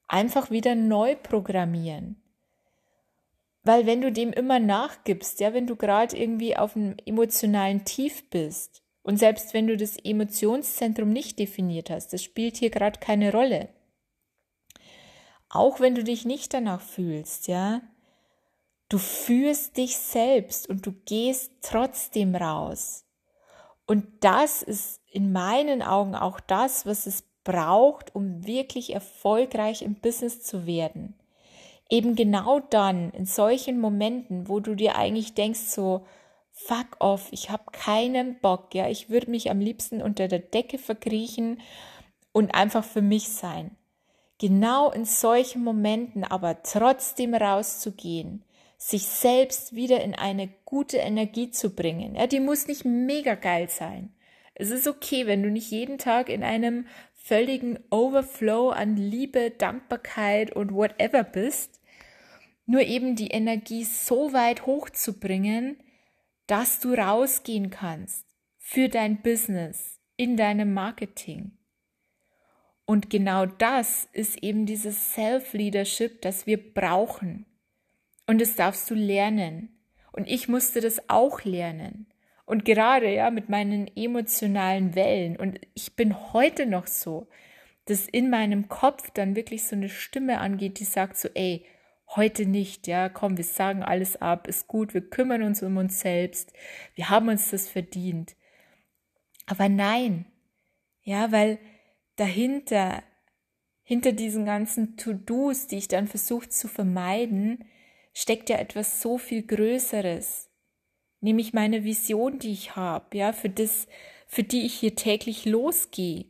einfach 0.09 0.51
wieder 0.51 0.75
neu 0.75 1.15
programmieren. 1.15 2.21
Weil 3.63 3.85
wenn 3.85 4.01
du 4.01 4.11
dem 4.11 4.33
immer 4.33 4.59
nachgibst, 4.59 5.39
ja, 5.39 5.53
wenn 5.53 5.67
du 5.67 5.77
gerade 5.77 6.17
irgendwie 6.17 6.57
auf 6.57 6.75
einem 6.75 6.97
emotionalen 7.05 7.85
Tief 7.85 8.29
bist, 8.29 8.83
und 9.03 9.17
selbst 9.17 9.53
wenn 9.53 9.67
du 9.67 9.77
das 9.77 9.97
Emotionszentrum 9.97 11.11
nicht 11.11 11.39
definiert 11.39 11.89
hast, 11.89 12.13
das 12.13 12.23
spielt 12.23 12.57
hier 12.57 12.69
gerade 12.69 12.99
keine 12.99 13.31
Rolle. 13.31 13.69
Auch 15.49 15.79
wenn 15.79 15.95
du 15.95 16.03
dich 16.03 16.23
nicht 16.25 16.53
danach 16.53 16.81
fühlst, 16.81 17.47
ja, 17.47 17.81
du 18.91 18.97
fühlst 18.97 19.77
dich 19.77 19.95
selbst 19.95 20.67
und 20.67 20.85
du 20.85 20.91
gehst 21.05 21.53
trotzdem 21.61 22.35
raus. 22.35 23.05
Und 23.85 24.05
das 24.19 24.61
ist 24.61 25.01
in 25.09 25.31
meinen 25.31 25.81
Augen 25.81 26.13
auch 26.13 26.41
das, 26.41 26.85
was 26.85 27.05
es 27.05 27.23
braucht, 27.45 28.13
um 28.13 28.45
wirklich 28.45 28.93
erfolgreich 28.93 29.81
im 29.81 29.95
Business 29.95 30.43
zu 30.43 30.65
werden. 30.65 31.15
Eben 31.89 32.15
genau 32.15 32.59
dann, 32.59 33.11
in 33.11 33.25
solchen 33.25 33.79
Momenten, 33.79 34.49
wo 34.49 34.59
du 34.59 34.75
dir 34.75 34.97
eigentlich 34.97 35.33
denkst, 35.35 35.61
so, 35.61 36.05
fuck 36.51 36.97
off, 36.99 37.29
ich 37.31 37.49
habe 37.49 37.71
keinen 37.71 38.39
Bock, 38.39 38.75
ja, 38.75 38.89
ich 38.89 39.09
würde 39.09 39.31
mich 39.31 39.49
am 39.49 39.59
liebsten 39.59 40.01
unter 40.01 40.27
der 40.27 40.39
Decke 40.39 40.77
verkriechen 40.77 41.61
und 42.33 42.53
einfach 42.53 42.83
für 42.83 43.01
mich 43.01 43.29
sein. 43.29 43.75
Genau 44.37 44.91
in 44.91 45.05
solchen 45.05 45.63
Momenten 45.63 46.23
aber 46.23 46.61
trotzdem 46.63 47.33
rauszugehen, 47.33 48.43
sich 48.83 49.03
selbst 49.03 49.75
wieder 49.75 50.03
in 50.03 50.15
eine 50.15 50.49
gute 50.65 50.97
Energie 50.97 51.51
zu 51.51 51.75
bringen. 51.75 52.15
Ja, 52.15 52.25
die 52.25 52.39
muss 52.39 52.65
nicht 52.65 52.83
mega 52.83 53.35
geil 53.35 53.69
sein. 53.69 54.11
Es 54.55 54.71
ist 54.71 54.87
okay, 54.87 55.27
wenn 55.27 55.43
du 55.43 55.51
nicht 55.51 55.69
jeden 55.69 55.99
Tag 55.99 56.29
in 56.29 56.43
einem 56.43 56.87
völligen 57.13 57.77
Overflow 57.91 58.71
an 58.71 58.97
Liebe, 58.97 59.51
Dankbarkeit 59.51 60.55
und 60.55 60.73
whatever 60.73 61.23
bist. 61.23 61.79
Nur 62.65 62.81
eben 62.81 63.15
die 63.15 63.27
Energie 63.27 63.83
so 63.83 64.33
weit 64.33 64.65
hochzubringen, 64.65 65.77
dass 66.47 66.79
du 66.79 66.95
rausgehen 66.95 67.69
kannst 67.69 68.25
für 68.57 68.89
dein 68.89 69.21
Business, 69.21 69.99
in 70.17 70.37
deinem 70.37 70.73
Marketing. 70.73 71.51
Und 72.85 73.11
genau 73.11 73.45
das 73.45 74.09
ist 74.11 74.41
eben 74.41 74.65
dieses 74.65 75.13
Self-Leadership, 75.13 76.23
das 76.23 76.47
wir 76.47 76.73
brauchen. 76.73 77.45
Und 78.31 78.39
das 78.39 78.55
darfst 78.55 78.89
du 78.89 78.95
lernen. 78.95 79.67
Und 80.13 80.25
ich 80.25 80.47
musste 80.47 80.79
das 80.79 81.09
auch 81.09 81.43
lernen. 81.43 82.07
Und 82.45 82.63
gerade 82.63 83.13
ja 83.13 83.29
mit 83.29 83.49
meinen 83.49 83.91
emotionalen 83.93 84.95
Wellen. 84.95 85.35
Und 85.35 85.59
ich 85.73 85.97
bin 85.97 86.31
heute 86.31 86.65
noch 86.65 86.87
so, 86.87 87.27
dass 87.85 88.07
in 88.07 88.29
meinem 88.29 88.69
Kopf 88.69 89.11
dann 89.11 89.35
wirklich 89.35 89.65
so 89.65 89.75
eine 89.75 89.89
Stimme 89.89 90.39
angeht, 90.39 90.79
die 90.79 90.85
sagt 90.85 91.17
so, 91.17 91.27
ey, 91.33 91.65
Heute 92.13 92.45
nicht, 92.45 92.87
ja, 92.87 93.07
komm, 93.07 93.37
wir 93.37 93.45
sagen 93.45 93.83
alles 93.83 94.21
ab, 94.21 94.45
ist 94.49 94.67
gut, 94.67 94.93
wir 94.93 95.09
kümmern 95.09 95.43
uns 95.43 95.63
um 95.63 95.77
uns 95.77 96.01
selbst, 96.01 96.51
wir 96.93 97.09
haben 97.09 97.29
uns 97.29 97.51
das 97.51 97.69
verdient. 97.69 98.35
Aber 99.45 99.69
nein, 99.69 100.25
ja, 101.03 101.31
weil 101.31 101.57
dahinter, 102.17 103.01
hinter 103.81 104.11
diesen 104.11 104.43
ganzen 104.43 104.97
To-Dos, 104.97 105.67
die 105.67 105.77
ich 105.77 105.87
dann 105.87 106.07
versuche 106.07 106.49
zu 106.49 106.67
vermeiden, 106.67 107.63
steckt 108.13 108.49
ja 108.49 108.57
etwas 108.57 109.01
so 109.01 109.17
viel 109.17 109.43
Größeres. 109.43 110.49
Nämlich 111.19 111.53
meine 111.53 111.83
Vision, 111.83 112.39
die 112.39 112.51
ich 112.51 112.75
habe, 112.75 113.17
ja, 113.17 113.31
für 113.33 113.49
das, 113.49 113.87
für 114.27 114.43
die 114.43 114.65
ich 114.65 114.73
hier 114.73 114.95
täglich 114.95 115.45
losgehe. 115.45 116.25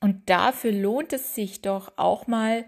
Und 0.00 0.28
dafür 0.28 0.72
lohnt 0.72 1.12
es 1.12 1.34
sich 1.34 1.62
doch 1.62 1.92
auch 1.96 2.26
mal, 2.26 2.64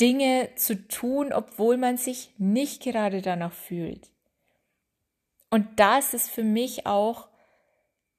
Dinge 0.00 0.50
zu 0.54 0.86
tun, 0.86 1.32
obwohl 1.32 1.76
man 1.76 1.96
sich 1.96 2.32
nicht 2.38 2.82
gerade 2.82 3.20
danach 3.20 3.52
fühlt. 3.52 4.10
Und 5.50 5.66
das 5.80 6.14
ist 6.14 6.30
für 6.30 6.44
mich 6.44 6.86
auch 6.86 7.28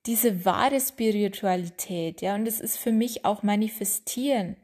diese 0.05 0.45
wahre 0.45 0.79
Spiritualität, 0.79 2.21
ja, 2.21 2.35
und 2.35 2.47
es 2.47 2.59
ist 2.59 2.77
für 2.77 2.91
mich 2.91 3.25
auch 3.25 3.43
manifestieren. 3.43 4.55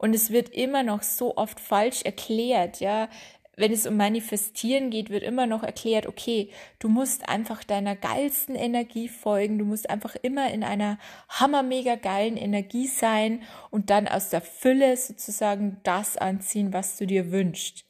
Und 0.00 0.14
es 0.14 0.30
wird 0.30 0.48
immer 0.48 0.82
noch 0.82 1.02
so 1.02 1.36
oft 1.36 1.60
falsch 1.60 2.00
erklärt, 2.04 2.80
ja. 2.80 3.10
wenn 3.54 3.70
es 3.70 3.86
um 3.86 3.98
Manifestieren 3.98 4.88
geht, 4.88 5.10
wird 5.10 5.22
immer 5.22 5.46
noch 5.46 5.62
erklärt, 5.62 6.06
okay, 6.06 6.48
du 6.78 6.88
musst 6.88 7.28
einfach 7.28 7.62
deiner 7.64 7.96
geilsten 7.96 8.54
Energie 8.54 9.10
folgen, 9.10 9.58
du 9.58 9.66
musst 9.66 9.90
einfach 9.90 10.16
immer 10.22 10.50
in 10.50 10.64
einer 10.64 10.98
hammermega 11.28 11.96
geilen 11.96 12.38
Energie 12.38 12.86
sein 12.86 13.42
und 13.68 13.90
dann 13.90 14.08
aus 14.08 14.30
der 14.30 14.40
Fülle 14.40 14.96
sozusagen 14.96 15.76
das 15.82 16.16
anziehen, 16.16 16.72
was 16.72 16.96
du 16.96 17.06
dir 17.06 17.30
wünschst. 17.30 17.84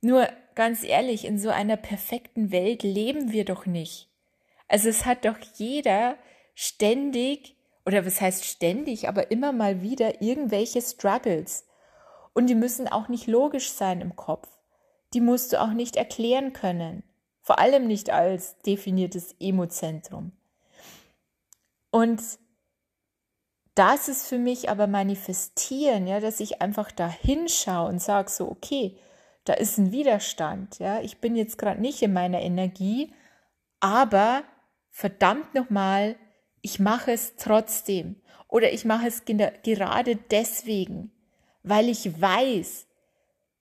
Nur 0.00 0.30
ganz 0.54 0.82
ehrlich, 0.82 1.26
in 1.26 1.38
so 1.38 1.50
einer 1.50 1.76
perfekten 1.76 2.52
Welt 2.52 2.82
leben 2.82 3.32
wir 3.32 3.44
doch 3.44 3.66
nicht. 3.66 4.08
Also 4.66 4.88
es 4.88 5.04
hat 5.04 5.26
doch 5.26 5.36
jeder 5.56 6.16
ständig, 6.54 7.57
oder 7.88 8.06
was 8.06 8.20
heißt 8.20 8.44
ständig, 8.44 9.08
aber 9.08 9.32
immer 9.32 9.50
mal 9.50 9.82
wieder 9.82 10.22
irgendwelche 10.22 10.80
Struggles. 10.80 11.66
Und 12.34 12.46
die 12.46 12.54
müssen 12.54 12.86
auch 12.86 13.08
nicht 13.08 13.26
logisch 13.26 13.72
sein 13.72 14.00
im 14.00 14.14
Kopf 14.14 14.46
die 15.14 15.20
musst 15.20 15.52
du 15.52 15.60
auch 15.60 15.72
nicht 15.72 15.96
erklären 15.96 16.52
können. 16.52 17.02
Vor 17.40 17.58
allem 17.58 17.86
nicht 17.86 18.10
als 18.10 18.60
definiertes 18.62 19.34
Emozentrum. 19.40 20.32
Und 21.90 22.20
das 23.74 24.08
ist 24.08 24.26
für 24.26 24.38
mich 24.38 24.68
aber 24.68 24.86
manifestieren, 24.86 26.06
ja, 26.06 26.20
dass 26.20 26.40
ich 26.40 26.60
einfach 26.60 26.90
da 26.90 27.08
hinschaue 27.08 27.88
und 27.88 28.02
sage 28.02 28.28
so, 28.28 28.50
okay, 28.50 28.98
da 29.44 29.54
ist 29.54 29.78
ein 29.78 29.92
Widerstand, 29.92 30.78
ja, 30.78 31.00
ich 31.00 31.20
bin 31.20 31.34
jetzt 31.36 31.56
gerade 31.56 31.80
nicht 31.80 32.02
in 32.02 32.12
meiner 32.12 32.42
Energie, 32.42 33.14
aber 33.80 34.42
verdammt 34.90 35.54
nochmal, 35.54 36.16
ich 36.62 36.78
mache 36.78 37.12
es 37.12 37.36
trotzdem 37.36 38.16
oder 38.48 38.72
ich 38.72 38.84
mache 38.84 39.06
es 39.06 39.24
gerade 39.24 40.16
deswegen, 40.16 41.12
weil 41.62 41.88
ich 41.88 42.20
weiß, 42.20 42.86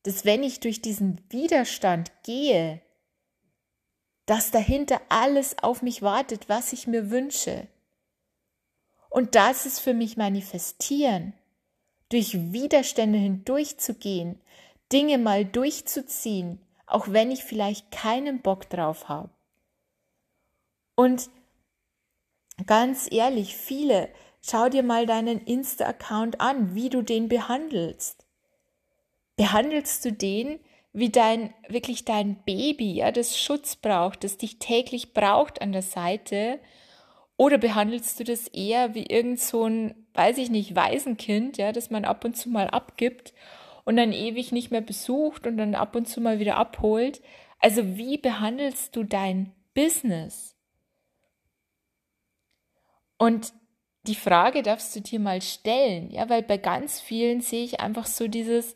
dass 0.04 0.26
wenn 0.26 0.44
ich 0.44 0.60
durch 0.60 0.82
diesen 0.82 1.22
Widerstand 1.30 2.12
gehe, 2.24 2.82
dass 4.26 4.52
dahinter 4.52 5.02
alles 5.10 5.58
auf 5.60 5.82
mich 5.82 6.02
wartet, 6.02 6.50
was 6.50 6.74
ich 6.74 6.88
mir 6.88 7.10
wünsche. 7.10 7.68
Und 9.10 9.36
das 9.36 9.66
ist 9.66 9.80
für 9.80 9.94
mich 9.94 10.18
manifestieren, 10.18 11.34
durch 12.10 12.52
Widerstände 12.52 13.18
hindurchzugehen, 13.18 14.40
Dinge 14.92 15.18
mal 15.18 15.44
durchzuziehen, 15.46 16.62
auch 16.86 17.10
wenn 17.10 17.32
ich 17.32 17.44
vielleicht 17.44 17.92
keinen 17.92 18.42
Bock 18.42 18.70
drauf 18.70 19.10
habe. 19.10 19.30
Und 20.96 21.30
ganz 22.66 23.08
ehrlich, 23.12 23.56
viele, 23.56 24.10
schau 24.42 24.70
dir 24.70 24.84
mal 24.84 25.06
deinen 25.06 25.40
Insta-Account 25.42 26.42
an, 26.42 26.76
wie 26.76 26.90
du 26.90 27.02
den 27.02 27.30
behandelst 27.30 28.28
behandelst 29.38 30.04
du 30.04 30.12
den 30.12 30.60
wie 30.92 31.10
dein, 31.10 31.54
wirklich 31.70 32.06
dein 32.06 32.44
Baby, 32.44 32.94
ja, 32.96 33.12
das 33.12 33.40
Schutz 33.40 33.76
braucht, 33.76 34.24
das 34.24 34.38
dich 34.38 34.58
täglich 34.58 35.14
braucht 35.14 35.62
an 35.62 35.72
der 35.72 35.84
Seite? 35.84 36.60
Oder 37.38 37.60
behandelst 37.60 38.20
du 38.20 38.24
das 38.24 38.48
eher 38.48 38.96
wie 38.96 39.06
irgend 39.06 39.40
so 39.40 39.66
ein, 39.66 40.08
weiß 40.16 40.40
ich 40.40 40.50
nicht, 40.50 40.76
Waisenkind, 40.76 41.58
ja, 41.58 41.72
das 41.72 41.92
man 41.92 42.04
ab 42.04 42.26
und 42.26 42.36
zu 42.36 42.50
mal 42.50 42.68
abgibt 42.68 43.36
und 43.86 43.96
dann 43.96 44.12
ewig 44.12 44.52
nicht 44.52 44.72
mehr 44.72 44.82
besucht 44.82 45.46
und 45.46 45.58
dann 45.58 45.76
ab 45.76 45.96
und 45.96 46.08
zu 46.08 46.20
mal 46.20 46.40
wieder 46.40 46.58
abholt? 46.58 47.22
Also 47.60 47.96
wie 47.96 48.18
behandelst 48.18 48.96
du 48.96 49.04
dein 49.04 49.54
Business? 49.76 50.57
Und 53.18 53.54
die 54.04 54.16
Frage 54.16 54.64
darfst 54.64 54.96
du 54.96 55.02
dir 55.02 55.20
mal 55.20 55.42
stellen, 55.42 56.10
ja, 56.12 56.30
weil 56.30 56.44
bei 56.44 56.58
ganz 56.58 57.00
vielen 57.00 57.42
sehe 57.42 57.64
ich 57.64 57.80
einfach 57.80 58.06
so 58.06 58.28
dieses, 58.28 58.74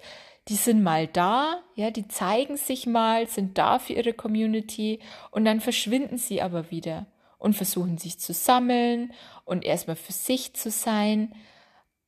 die 0.47 0.55
sind 0.55 0.83
mal 0.83 1.07
da, 1.07 1.63
ja, 1.75 1.91
die 1.91 2.07
zeigen 2.07 2.57
sich 2.57 2.87
mal, 2.87 3.27
sind 3.27 3.57
da 3.57 3.79
für 3.79 3.93
ihre 3.93 4.13
Community 4.13 4.99
und 5.29 5.45
dann 5.45 5.61
verschwinden 5.61 6.17
sie 6.17 6.41
aber 6.41 6.71
wieder 6.71 7.05
und 7.37 7.55
versuchen 7.55 7.97
sich 7.97 8.19
zu 8.19 8.33
sammeln 8.33 9.13
und 9.45 9.63
erstmal 9.63 9.95
für 9.95 10.13
sich 10.13 10.53
zu 10.53 10.69
sein. 10.69 11.33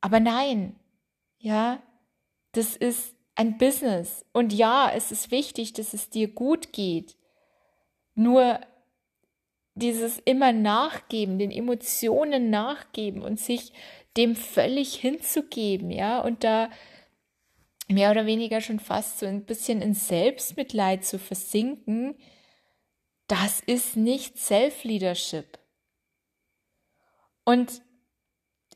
Aber 0.00 0.20
nein, 0.20 0.76
ja, 1.38 1.82
das 2.52 2.76
ist 2.76 3.14
ein 3.36 3.56
Business 3.56 4.24
und 4.32 4.52
ja, 4.52 4.90
es 4.94 5.10
ist 5.10 5.30
wichtig, 5.30 5.72
dass 5.72 5.94
es 5.94 6.10
dir 6.10 6.28
gut 6.28 6.72
geht. 6.72 7.16
Nur 8.14 8.60
dieses 9.74 10.18
immer 10.18 10.52
nachgeben, 10.52 11.38
den 11.38 11.50
Emotionen 11.50 12.50
nachgeben 12.50 13.22
und 13.22 13.40
sich 13.40 13.72
dem 14.16 14.36
völlig 14.36 14.94
hinzugeben, 14.94 15.90
ja, 15.90 16.20
und 16.20 16.44
da 16.44 16.70
mehr 17.88 18.10
oder 18.10 18.26
weniger 18.26 18.60
schon 18.60 18.78
fast 18.78 19.18
so 19.18 19.26
ein 19.26 19.44
bisschen 19.44 19.82
in 19.82 19.94
Selbstmitleid 19.94 21.04
zu 21.04 21.18
versinken, 21.18 22.16
das 23.26 23.60
ist 23.60 23.96
nicht 23.96 24.38
Self-Leadership. 24.38 25.58
Und 27.44 27.82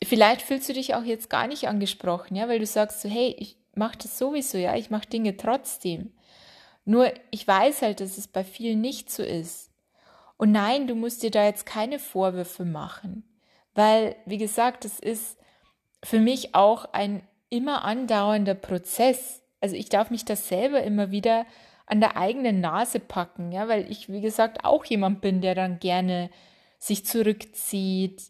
vielleicht 0.04 0.42
fühlst 0.42 0.68
du 0.68 0.72
dich 0.72 0.94
auch 0.94 1.04
jetzt 1.04 1.30
gar 1.30 1.46
nicht 1.46 1.68
angesprochen, 1.68 2.36
ja, 2.36 2.48
weil 2.48 2.58
du 2.58 2.66
sagst 2.66 3.00
so, 3.00 3.08
hey, 3.08 3.34
ich 3.38 3.56
mache 3.74 3.98
das 3.98 4.18
sowieso, 4.18 4.58
ja, 4.58 4.76
ich 4.76 4.90
mache 4.90 5.08
Dinge 5.08 5.36
trotzdem. 5.36 6.12
Nur 6.84 7.12
ich 7.30 7.46
weiß 7.46 7.82
halt, 7.82 8.00
dass 8.00 8.18
es 8.18 8.28
bei 8.28 8.44
vielen 8.44 8.80
nicht 8.80 9.10
so 9.10 9.22
ist. 9.22 9.67
Und 10.38 10.52
nein, 10.52 10.86
du 10.86 10.94
musst 10.94 11.22
dir 11.22 11.30
da 11.30 11.44
jetzt 11.44 11.66
keine 11.66 11.98
Vorwürfe 11.98 12.64
machen, 12.64 13.24
weil, 13.74 14.16
wie 14.24 14.38
gesagt, 14.38 14.84
das 14.84 14.98
ist 14.98 15.36
für 16.02 16.20
mich 16.20 16.54
auch 16.54 16.86
ein 16.92 17.22
immer 17.50 17.84
andauernder 17.84 18.54
Prozess. 18.54 19.42
Also 19.60 19.74
ich 19.74 19.88
darf 19.88 20.10
mich 20.10 20.24
das 20.24 20.48
selber 20.48 20.82
immer 20.82 21.10
wieder 21.10 21.44
an 21.86 22.00
der 22.00 22.16
eigenen 22.16 22.60
Nase 22.60 23.00
packen, 23.00 23.50
ja, 23.50 23.66
weil 23.66 23.90
ich, 23.90 24.08
wie 24.08 24.20
gesagt, 24.20 24.64
auch 24.64 24.84
jemand 24.84 25.20
bin, 25.20 25.40
der 25.40 25.54
dann 25.54 25.80
gerne 25.80 26.30
sich 26.78 27.04
zurückzieht, 27.04 28.22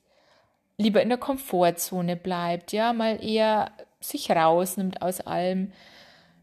lieber 0.79 1.03
in 1.03 1.09
der 1.09 1.19
Komfortzone 1.19 2.17
bleibt, 2.17 2.73
ja, 2.73 2.93
mal 2.93 3.23
eher 3.23 3.73
sich 4.01 4.31
rausnimmt 4.31 5.03
aus 5.03 5.21
allem. 5.21 5.73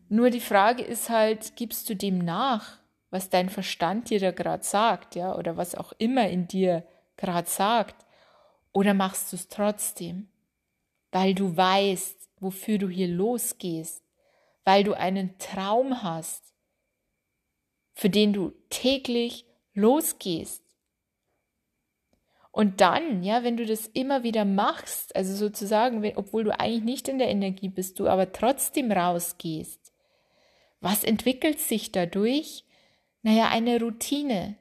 Nur 0.10 0.30
die 0.30 0.42
Frage 0.42 0.84
ist 0.84 1.10
halt, 1.10 1.56
gibst 1.56 1.90
du 1.90 1.96
dem 1.96 2.20
nach, 2.20 2.78
was 3.16 3.30
dein 3.30 3.50
Verstand 3.50 4.10
dir 4.10 4.20
da 4.20 4.32
gerade 4.32 4.66
sagt, 4.66 5.16
ja, 5.16 5.38
oder 5.38 5.56
was 5.56 5.74
auch 5.74 5.94
immer 6.00 6.30
in 6.30 6.50
dir 6.50 6.86
gerade 7.16 7.50
sagt, 7.50 8.06
oder 8.74 8.94
machst 8.94 9.32
du 9.32 9.38
es 9.38 9.48
trotzdem, 9.48 10.28
weil 11.14 11.34
du 11.34 11.56
weißt, 11.56 12.30
wofür 12.42 12.78
du 12.78 12.90
hier 12.90 13.08
losgehst, 13.08 14.04
weil 14.66 14.84
du 14.84 14.92
einen 14.92 15.38
Traum 15.38 16.04
hast, 16.04 16.44
für 17.94 18.10
den 18.10 18.34
du 18.34 18.52
täglich 18.70 19.46
losgehst. 19.74 20.62
Und 22.52 22.82
dann, 22.82 23.24
ja, 23.24 23.46
wenn 23.46 23.56
du 23.56 23.66
das 23.66 23.88
immer 23.88 24.24
wieder 24.24 24.44
machst, 24.44 25.16
also 25.16 25.34
sozusagen, 25.36 26.02
wenn, 26.02 26.18
obwohl 26.18 26.44
du 26.44 26.60
eigentlich 26.60 26.84
nicht 26.84 27.08
in 27.08 27.18
der 27.18 27.30
Energie 27.30 27.70
bist, 27.70 27.98
du 27.98 28.10
aber 28.10 28.34
trotzdem 28.34 28.92
rausgehst, 28.92 29.94
was 30.82 31.06
entwickelt 31.06 31.62
sich 31.62 31.94
dadurch? 31.94 32.66
Naja, 33.26 33.50
eine 33.50 33.80
Routine. 33.80 34.56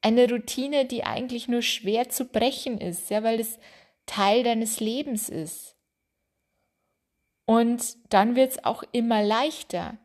Eine 0.00 0.30
Routine, 0.30 0.84
die 0.84 1.02
eigentlich 1.02 1.48
nur 1.48 1.62
schwer 1.62 2.08
zu 2.08 2.26
brechen 2.26 2.80
ist, 2.80 3.10
ja, 3.10 3.24
weil 3.24 3.40
es 3.40 3.58
Teil 4.06 4.44
deines 4.44 4.78
Lebens 4.78 5.28
ist. 5.28 5.74
Und 7.44 7.96
dann 8.10 8.36
wird 8.36 8.52
es 8.52 8.64
auch 8.64 8.84
immer 8.92 9.24
leichter. 9.24 9.98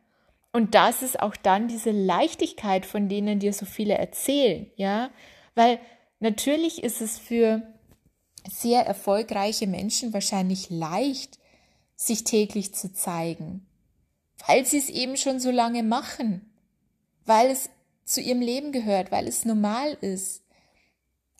Und 0.52 0.74
das 0.74 1.02
ist 1.02 1.20
auch 1.20 1.36
dann 1.36 1.68
diese 1.68 1.92
Leichtigkeit, 1.92 2.84
von 2.84 3.08
denen 3.08 3.38
dir 3.38 3.52
so 3.52 3.66
viele 3.66 3.94
erzählen, 3.94 4.68
ja, 4.74 5.10
weil 5.54 5.78
natürlich 6.18 6.82
ist 6.82 7.00
es 7.00 7.20
für 7.20 7.62
sehr 8.50 8.84
erfolgreiche 8.84 9.68
Menschen 9.68 10.12
wahrscheinlich 10.12 10.70
leicht, 10.70 11.38
sich 11.94 12.24
täglich 12.24 12.74
zu 12.74 12.92
zeigen, 12.92 13.64
weil 14.48 14.66
sie 14.66 14.78
es 14.78 14.90
eben 14.90 15.16
schon 15.16 15.38
so 15.38 15.52
lange 15.52 15.84
machen, 15.84 16.48
weil 17.28 17.50
es 17.50 17.70
zu 18.04 18.20
ihrem 18.20 18.40
Leben 18.40 18.72
gehört, 18.72 19.12
weil 19.12 19.28
es 19.28 19.44
normal 19.44 19.96
ist. 20.00 20.42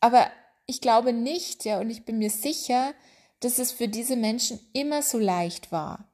Aber 0.01 0.31
ich 0.67 0.81
glaube 0.81 1.13
nicht, 1.13 1.65
ja, 1.65 1.81
und 1.81 1.91
ich 1.91 2.05
bin 2.05 2.19
mir 2.19 2.31
sicher, 2.31 2.93
dass 3.41 3.59
es 3.59 3.73
für 3.73 3.89
diese 3.89 4.17
Menschen 4.17 4.61
immer 4.75 5.03
so 5.03 5.19
leicht 5.19 5.73
war. 5.73 6.13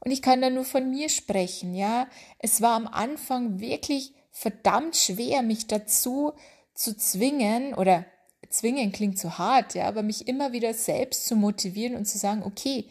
Und 0.00 0.10
ich 0.10 0.22
kann 0.22 0.40
da 0.40 0.48
nur 0.48 0.64
von 0.64 0.90
mir 0.90 1.08
sprechen, 1.08 1.74
ja. 1.74 2.08
Es 2.38 2.62
war 2.62 2.74
am 2.74 2.86
Anfang 2.86 3.60
wirklich 3.60 4.14
verdammt 4.30 4.96
schwer, 4.96 5.42
mich 5.42 5.66
dazu 5.66 6.32
zu 6.74 6.96
zwingen 6.96 7.74
oder 7.74 8.06
zwingen 8.48 8.92
klingt 8.92 9.18
zu 9.18 9.36
hart, 9.36 9.74
ja, 9.74 9.86
aber 9.86 10.02
mich 10.02 10.28
immer 10.28 10.52
wieder 10.52 10.72
selbst 10.72 11.26
zu 11.26 11.36
motivieren 11.36 11.96
und 11.96 12.06
zu 12.06 12.16
sagen, 12.16 12.42
okay, 12.42 12.88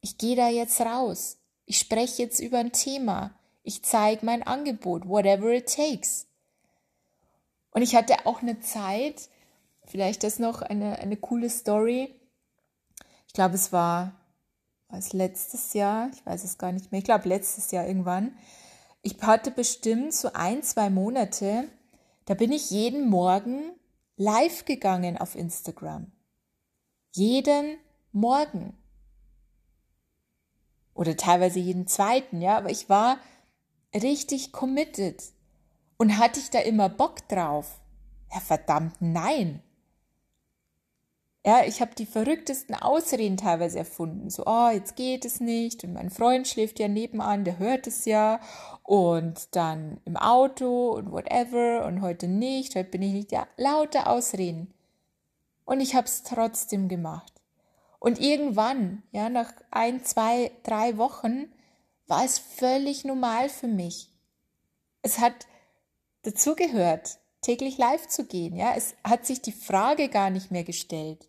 ich 0.00 0.16
gehe 0.16 0.36
da 0.36 0.48
jetzt 0.48 0.80
raus. 0.80 1.38
Ich 1.66 1.78
spreche 1.78 2.22
jetzt 2.22 2.38
über 2.38 2.58
ein 2.58 2.72
Thema. 2.72 3.34
Ich 3.62 3.82
zeige 3.84 4.24
mein 4.24 4.42
Angebot, 4.42 5.08
whatever 5.08 5.52
it 5.52 5.74
takes. 5.74 6.26
Und 7.72 7.82
ich 7.82 7.94
hatte 7.94 8.26
auch 8.26 8.42
eine 8.42 8.60
Zeit, 8.60 9.28
vielleicht 9.84 10.24
das 10.24 10.38
noch 10.38 10.62
eine, 10.62 10.98
eine 10.98 11.16
coole 11.16 11.50
Story, 11.50 12.14
ich 13.30 13.34
glaube, 13.34 13.54
es 13.54 13.72
war, 13.72 14.12
war 14.88 14.98
es 14.98 15.12
letztes 15.12 15.72
Jahr, 15.72 16.10
ich 16.12 16.26
weiß 16.26 16.42
es 16.42 16.58
gar 16.58 16.72
nicht 16.72 16.90
mehr, 16.90 16.98
ich 16.98 17.04
glaube 17.04 17.28
letztes 17.28 17.70
Jahr 17.70 17.86
irgendwann. 17.86 18.36
Ich 19.02 19.22
hatte 19.22 19.52
bestimmt 19.52 20.12
so 20.12 20.32
ein, 20.32 20.64
zwei 20.64 20.90
Monate, 20.90 21.68
da 22.24 22.34
bin 22.34 22.50
ich 22.50 22.70
jeden 22.70 23.08
Morgen 23.08 23.70
live 24.16 24.64
gegangen 24.64 25.16
auf 25.16 25.36
Instagram. 25.36 26.10
Jeden 27.12 27.78
Morgen. 28.10 28.76
Oder 30.92 31.16
teilweise 31.16 31.60
jeden 31.60 31.86
zweiten, 31.86 32.40
ja, 32.40 32.58
aber 32.58 32.70
ich 32.70 32.88
war 32.88 33.18
richtig 33.94 34.52
committed. 34.52 35.22
Und 35.96 36.18
hatte 36.18 36.40
ich 36.40 36.50
da 36.50 36.60
immer 36.60 36.88
Bock 36.88 37.28
drauf? 37.28 37.80
Ja, 38.32 38.40
verdammt, 38.40 38.94
nein. 39.00 39.62
Ja, 41.44 41.64
ich 41.64 41.80
habe 41.80 41.94
die 41.94 42.04
verrücktesten 42.04 42.74
Ausreden 42.74 43.38
teilweise 43.38 43.78
erfunden. 43.78 44.28
So, 44.28 44.44
oh, 44.44 44.68
jetzt 44.70 44.94
geht 44.96 45.24
es 45.24 45.40
nicht. 45.40 45.84
Und 45.84 45.94
mein 45.94 46.10
Freund 46.10 46.46
schläft 46.46 46.78
ja 46.78 46.86
nebenan, 46.86 47.44
der 47.44 47.58
hört 47.58 47.86
es 47.86 48.04
ja. 48.04 48.40
Und 48.82 49.54
dann 49.56 50.00
im 50.04 50.18
Auto 50.18 50.90
und 50.90 51.10
whatever. 51.12 51.86
Und 51.86 52.02
heute 52.02 52.28
nicht, 52.28 52.76
heute 52.76 52.90
bin 52.90 53.02
ich 53.02 53.12
nicht. 53.12 53.32
Ja, 53.32 53.46
lauter 53.56 54.08
Ausreden. 54.08 54.74
Und 55.64 55.80
ich 55.80 55.94
habe 55.94 56.06
es 56.06 56.24
trotzdem 56.24 56.88
gemacht. 56.88 57.32
Und 57.98 58.20
irgendwann, 58.20 59.02
ja, 59.12 59.30
nach 59.30 59.52
ein, 59.70 60.04
zwei, 60.04 60.50
drei 60.62 60.98
Wochen, 60.98 61.50
war 62.10 62.24
es 62.24 62.38
völlig 62.38 63.04
normal 63.04 63.48
für 63.48 63.68
mich. 63.68 64.12
Es 65.02 65.18
hat 65.20 65.46
dazugehört, 66.22 67.18
täglich 67.40 67.78
live 67.78 68.08
zu 68.08 68.26
gehen. 68.26 68.56
Ja, 68.56 68.74
es 68.76 68.94
hat 69.04 69.24
sich 69.24 69.40
die 69.40 69.52
Frage 69.52 70.08
gar 70.08 70.28
nicht 70.28 70.50
mehr 70.50 70.64
gestellt. 70.64 71.28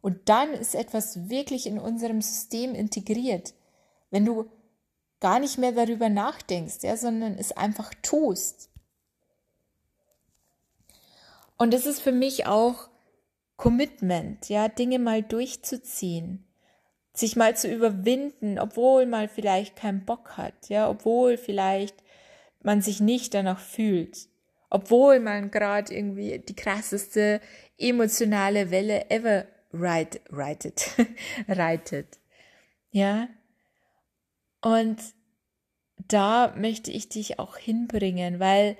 Und 0.00 0.28
dann 0.28 0.52
ist 0.52 0.74
etwas 0.74 1.28
wirklich 1.28 1.66
in 1.66 1.78
unserem 1.78 2.22
System 2.22 2.74
integriert. 2.74 3.54
Wenn 4.10 4.24
du 4.24 4.50
gar 5.20 5.38
nicht 5.38 5.58
mehr 5.58 5.72
darüber 5.72 6.08
nachdenkst, 6.08 6.78
ja, 6.82 6.96
sondern 6.96 7.36
es 7.38 7.52
einfach 7.52 7.92
tust. 8.02 8.70
Und 11.58 11.74
das 11.74 11.86
ist 11.86 12.00
für 12.00 12.12
mich 12.12 12.46
auch 12.46 12.88
Commitment, 13.56 14.48
ja, 14.48 14.68
Dinge 14.68 14.98
mal 14.98 15.22
durchzuziehen, 15.22 16.45
sich 17.18 17.36
mal 17.36 17.56
zu 17.56 17.72
überwinden, 17.72 18.58
obwohl 18.58 19.06
man 19.06 19.28
vielleicht 19.28 19.76
keinen 19.76 20.04
Bock 20.04 20.36
hat, 20.36 20.68
ja, 20.68 20.88
obwohl 20.88 21.38
vielleicht 21.38 21.96
man 22.62 22.82
sich 22.82 23.00
nicht 23.00 23.34
danach 23.34 23.60
fühlt, 23.60 24.28
obwohl 24.70 25.20
man 25.20 25.50
gerade 25.50 25.94
irgendwie 25.94 26.38
die 26.38 26.56
krasseste 26.56 27.40
emotionale 27.78 28.70
Welle 28.70 29.10
ever 29.10 29.46
ride, 29.72 30.20
reitet, 30.30 30.90
reitet. 31.48 32.18
Ja. 32.90 33.28
Und 34.60 34.98
da 36.08 36.54
möchte 36.56 36.90
ich 36.90 37.08
dich 37.08 37.38
auch 37.38 37.56
hinbringen, 37.56 38.40
weil 38.40 38.76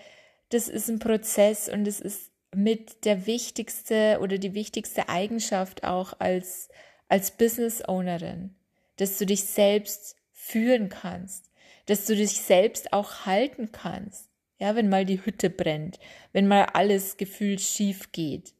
das 0.50 0.68
ist 0.68 0.88
ein 0.88 0.98
Prozess 0.98 1.68
und 1.68 1.86
es 1.88 2.00
ist 2.00 2.30
mit 2.54 3.04
der 3.04 3.26
wichtigste 3.26 4.18
oder 4.20 4.38
die 4.38 4.54
wichtigste 4.54 5.08
Eigenschaft 5.08 5.84
auch 5.84 6.14
als, 6.18 6.68
als 7.08 7.30
Business 7.30 7.86
Ownerin, 7.86 8.54
dass 8.96 9.18
du 9.18 9.26
dich 9.26 9.44
selbst 9.44 10.16
führen 10.32 10.88
kannst, 10.88 11.50
dass 11.86 12.06
du 12.06 12.16
dich 12.16 12.40
selbst 12.40 12.92
auch 12.92 13.26
halten 13.26 13.72
kannst. 13.72 14.30
Ja, 14.58 14.74
wenn 14.74 14.88
mal 14.88 15.04
die 15.04 15.24
Hütte 15.24 15.50
brennt, 15.50 15.98
wenn 16.32 16.48
mal 16.48 16.64
alles 16.72 17.18
gefühlt 17.18 17.60
schief 17.60 18.10
geht. 18.12 18.54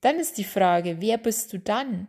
Dann 0.00 0.18
ist 0.18 0.36
die 0.36 0.44
Frage, 0.44 1.00
wer 1.00 1.16
bist 1.16 1.52
du 1.52 1.58
dann? 1.58 2.08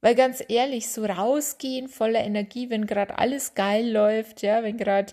Weil 0.00 0.14
ganz 0.14 0.42
ehrlich, 0.48 0.88
so 0.88 1.04
rausgehen 1.04 1.88
voller 1.88 2.20
Energie, 2.20 2.70
wenn 2.70 2.86
gerade 2.86 3.18
alles 3.18 3.54
geil 3.54 3.90
läuft, 3.90 4.42
ja, 4.42 4.62
wenn 4.62 4.76
gerade, 4.76 5.12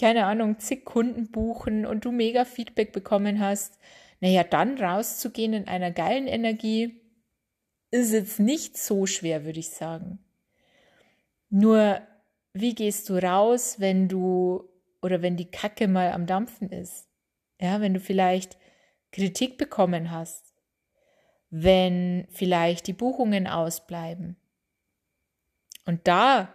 keine 0.00 0.26
Ahnung, 0.26 0.58
zig 0.58 0.84
Kunden 0.84 1.30
buchen 1.30 1.86
und 1.86 2.04
du 2.04 2.12
mega 2.12 2.44
Feedback 2.44 2.92
bekommen 2.92 3.40
hast, 3.40 3.78
naja, 4.20 4.44
dann 4.44 4.78
rauszugehen 4.78 5.52
in 5.52 5.68
einer 5.68 5.90
geilen 5.90 6.28
Energie, 6.28 7.01
ist 7.92 8.12
jetzt 8.12 8.40
nicht 8.40 8.76
so 8.76 9.06
schwer, 9.06 9.44
würde 9.44 9.60
ich 9.60 9.70
sagen. 9.70 10.18
Nur, 11.48 12.00
wie 12.52 12.74
gehst 12.74 13.08
du 13.08 13.22
raus, 13.22 13.76
wenn 13.78 14.08
du 14.08 14.68
oder 15.00 15.22
wenn 15.22 15.36
die 15.36 15.50
Kacke 15.50 15.86
mal 15.86 16.10
am 16.10 16.26
Dampfen 16.26 16.70
ist? 16.70 17.08
Ja, 17.60 17.80
wenn 17.80 17.94
du 17.94 18.00
vielleicht 18.00 18.58
Kritik 19.12 19.58
bekommen 19.58 20.10
hast 20.10 20.52
wenn 21.54 22.26
vielleicht 22.30 22.86
die 22.86 22.94
Buchungen 22.94 23.46
ausbleiben. 23.46 24.36
Und 25.84 26.08
da 26.08 26.50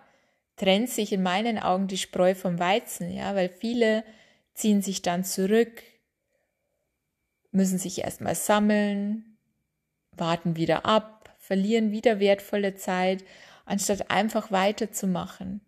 trennt 0.56 0.90
sich 0.90 1.14
in 1.14 1.22
meinen 1.22 1.60
Augen 1.60 1.88
die 1.88 2.00
Spreu 2.00 2.34
vom 2.34 2.58
Weizen, 2.58 3.12
ja, 3.12 3.36
weil 3.36 3.48
viele 3.48 4.04
ziehen 4.56 4.82
sich 4.82 5.04
dann 5.04 5.24
zurück, 5.24 5.84
müssen 7.52 7.78
sich 7.78 8.00
erstmal 8.00 8.34
sammeln, 8.34 9.38
warten 10.14 10.56
wieder 10.56 10.88
ab, 10.88 11.17
verlieren 11.48 11.92
wieder 11.92 12.20
wertvolle 12.20 12.76
Zeit, 12.76 13.24
anstatt 13.66 14.12
einfach 14.12 14.52
weiterzumachen 14.52 15.62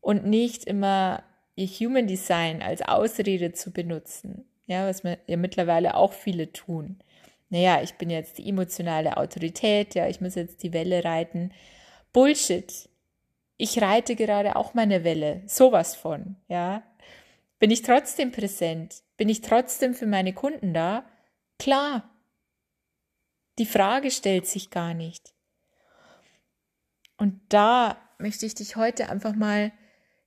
und 0.00 0.26
nicht 0.26 0.64
immer 0.64 1.22
ihr 1.54 1.66
Human 1.66 2.06
Design 2.06 2.62
als 2.62 2.82
Ausrede 2.82 3.52
zu 3.52 3.70
benutzen, 3.70 4.44
ja, 4.66 4.86
was 4.88 5.02
ja 5.02 5.36
mittlerweile 5.36 5.94
auch 5.94 6.12
viele 6.12 6.52
tun 6.52 7.02
naja, 7.50 7.82
ich 7.82 7.94
bin 7.94 8.10
jetzt 8.10 8.38
die 8.38 8.48
emotionale 8.48 9.16
Autorität, 9.16 9.96
ja, 9.96 10.08
ich 10.08 10.20
muss 10.20 10.36
jetzt 10.36 10.62
die 10.62 10.72
Welle 10.72 11.04
reiten. 11.04 11.52
Bullshit. 12.12 12.88
Ich 13.56 13.82
reite 13.82 14.14
gerade 14.16 14.56
auch 14.56 14.72
meine 14.72 15.04
Welle, 15.04 15.42
sowas 15.46 15.94
von, 15.94 16.36
ja. 16.48 16.82
Bin 17.58 17.70
ich 17.70 17.82
trotzdem 17.82 18.32
präsent? 18.32 19.02
Bin 19.16 19.28
ich 19.28 19.42
trotzdem 19.42 19.94
für 19.94 20.06
meine 20.06 20.32
Kunden 20.32 20.72
da? 20.72 21.04
Klar. 21.58 22.08
Die 23.60 23.66
Frage 23.66 24.10
stellt 24.10 24.46
sich 24.46 24.70
gar 24.70 24.94
nicht. 24.94 25.34
Und 27.18 27.38
da 27.50 27.98
möchte 28.18 28.46
ich 28.46 28.54
dich 28.54 28.76
heute 28.76 29.10
einfach 29.10 29.34
mal 29.34 29.70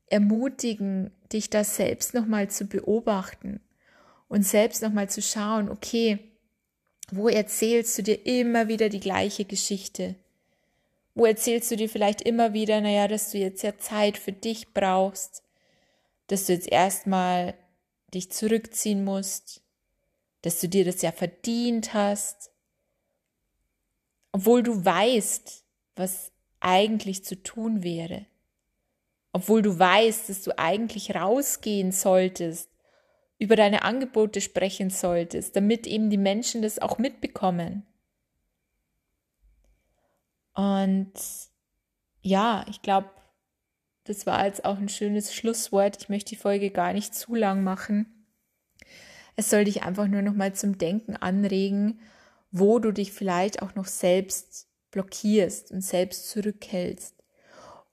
ermutigen, 0.06 1.10
dich 1.32 1.50
da 1.50 1.64
selbst 1.64 2.14
nochmal 2.14 2.52
zu 2.52 2.66
beobachten 2.68 3.60
und 4.28 4.44
selbst 4.44 4.84
nochmal 4.84 5.10
zu 5.10 5.24
schauen, 5.24 5.68
okay, 5.68 6.20
wo 7.10 7.28
erzählst 7.28 7.98
du 7.98 8.04
dir 8.04 8.24
immer 8.24 8.68
wieder 8.68 8.90
die 8.90 9.00
gleiche 9.00 9.46
Geschichte? 9.46 10.14
Wo 11.16 11.26
erzählst 11.26 11.72
du 11.72 11.76
dir 11.76 11.90
vielleicht 11.90 12.22
immer 12.22 12.54
wieder, 12.54 12.82
naja, 12.82 13.08
dass 13.08 13.32
du 13.32 13.40
jetzt 13.40 13.64
ja 13.64 13.80
Zeit 13.80 14.20
für 14.20 14.32
dich 14.32 14.76
brauchst, 14.76 15.42
dass 16.28 16.46
du 16.46 16.54
jetzt 16.54 16.72
erstmal 16.72 17.56
dich 18.14 18.32
zurückziehen 18.32 19.04
musst, 19.04 19.64
dass 20.44 20.60
du 20.60 20.70
dir 20.70 20.86
das 20.86 21.02
ja 21.02 21.12
verdient 21.12 21.96
hast, 21.96 22.53
obwohl 24.34 24.64
du 24.64 24.84
weißt, 24.84 25.64
was 25.96 26.32
eigentlich 26.60 27.24
zu 27.24 27.42
tun 27.42 27.84
wäre, 27.84 28.26
obwohl 29.32 29.62
du 29.62 29.78
weißt, 29.80 30.28
dass 30.28 30.42
du 30.42 30.58
eigentlich 30.58 31.16
rausgehen 31.16 31.94
solltest 31.94 32.70
über 33.40 33.56
deine 33.56 33.84
Angebote 33.84 34.42
sprechen 34.42 34.90
solltest, 34.90 35.56
damit 35.56 35.88
eben 35.88 36.10
die 36.10 36.18
Menschen 36.18 36.62
das 36.62 36.80
auch 36.80 36.98
mitbekommen. 36.98 37.86
Und 40.54 41.14
ja, 42.22 42.66
ich 42.70 42.82
glaube, 42.82 43.10
das 44.06 44.26
war 44.26 44.46
jetzt 44.46 44.66
auch 44.66 44.78
ein 44.78 44.90
schönes 44.90 45.34
Schlusswort. 45.34 46.02
Ich 46.02 46.10
möchte 46.10 46.30
die 46.30 46.42
Folge 46.42 46.70
gar 46.72 46.94
nicht 46.94 47.14
zu 47.16 47.36
lang 47.36 47.64
machen. 47.64 48.28
Es 49.36 49.50
soll 49.50 49.66
dich 49.66 49.84
einfach 49.84 50.08
nur 50.08 50.22
noch 50.22 50.34
mal 50.34 50.54
zum 50.54 50.78
Denken 50.78 51.16
anregen, 51.16 52.00
wo 52.54 52.78
du 52.80 52.94
dich 52.94 53.12
vielleicht 53.12 53.62
auch 53.64 53.76
noch 53.76 53.88
selbst 53.88 54.68
blockierst 54.92 55.72
und 55.72 55.82
selbst 55.82 56.30
zurückhältst. 56.30 57.16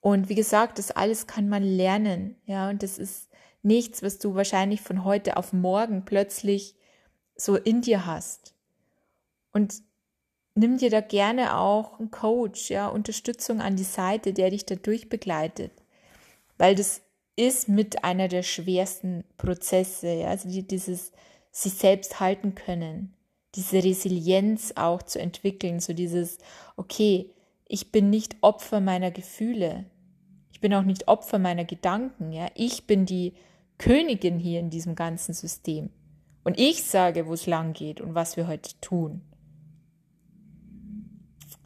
Und 0.01 0.29
wie 0.29 0.35
gesagt, 0.35 0.79
das 0.79 0.91
alles 0.91 1.27
kann 1.27 1.49
man 1.49 1.63
lernen, 1.63 2.37
ja, 2.45 2.69
und 2.69 2.83
das 2.83 2.99
ist 2.99 3.29
nichts, 3.63 4.03
was 4.03 4.19
du 4.19 4.35
wahrscheinlich 4.35 4.83
von 4.83 5.05
heute 5.05 5.39
auf 5.39 5.53
morgen 5.53 6.05
plötzlich 6.05 6.77
so 7.35 7.57
in 7.57 7.81
dir 7.81 8.05
hast. 8.05 8.55
Und 9.53 9.83
nimm 10.55 10.77
dir 10.77 10.91
da 10.91 11.01
gerne 11.01 11.57
auch 11.59 11.99
einen 11.99 12.11
Coach, 12.11 12.71
ja, 12.71 12.89
Unterstützung 12.89 13.63
an 13.63 13.77
die 13.77 13.85
Seite, 13.85 14.35
der 14.35 14.51
dich 14.51 14.67
dadurch 14.67 15.09
begleitet. 15.09 15.73
Weil 16.59 16.75
das 16.75 17.01
ist 17.35 17.69
mit 17.69 18.05
einer 18.05 18.29
der 18.29 18.43
schwersten 18.43 19.25
Prozesse, 19.39 20.13
ja, 20.13 20.29
also 20.29 20.49
dieses 20.49 21.13
sich 21.51 21.73
selbst 21.73 22.21
halten 22.21 22.55
können, 22.55 23.15
diese 23.55 23.83
Resilienz 23.83 24.73
auch 24.77 25.03
zu 25.03 25.21
entwickeln, 25.21 25.81
so 25.81 25.93
dieses, 25.93 26.39
okay, 26.77 27.31
ich 27.67 27.93
bin 27.93 28.11
nicht 28.11 28.37
Opfer 28.43 28.81
meiner 28.81 29.11
Gefühle. 29.11 29.87
Ich 30.53 30.61
bin 30.61 30.75
auch 30.75 30.83
nicht 30.83 31.09
Opfer 31.09 31.39
meiner 31.39 31.65
Gedanken, 31.65 32.33
ja. 32.33 32.49
Ich 32.55 32.87
bin 32.87 33.07
die 33.07 33.35
Königin 33.79 34.39
hier 34.39 34.61
in 34.61 34.71
diesem 34.71 34.95
ganzen 34.95 35.35
System. 35.35 35.91
Und 36.45 36.59
ich 36.59 36.85
sage, 36.85 37.27
wo 37.27 37.33
es 37.35 37.47
lang 37.47 37.73
geht 37.73 38.01
und 38.01 38.15
was 38.15 38.37
wir 38.37 38.47
heute 38.47 38.71
tun. 38.81 39.23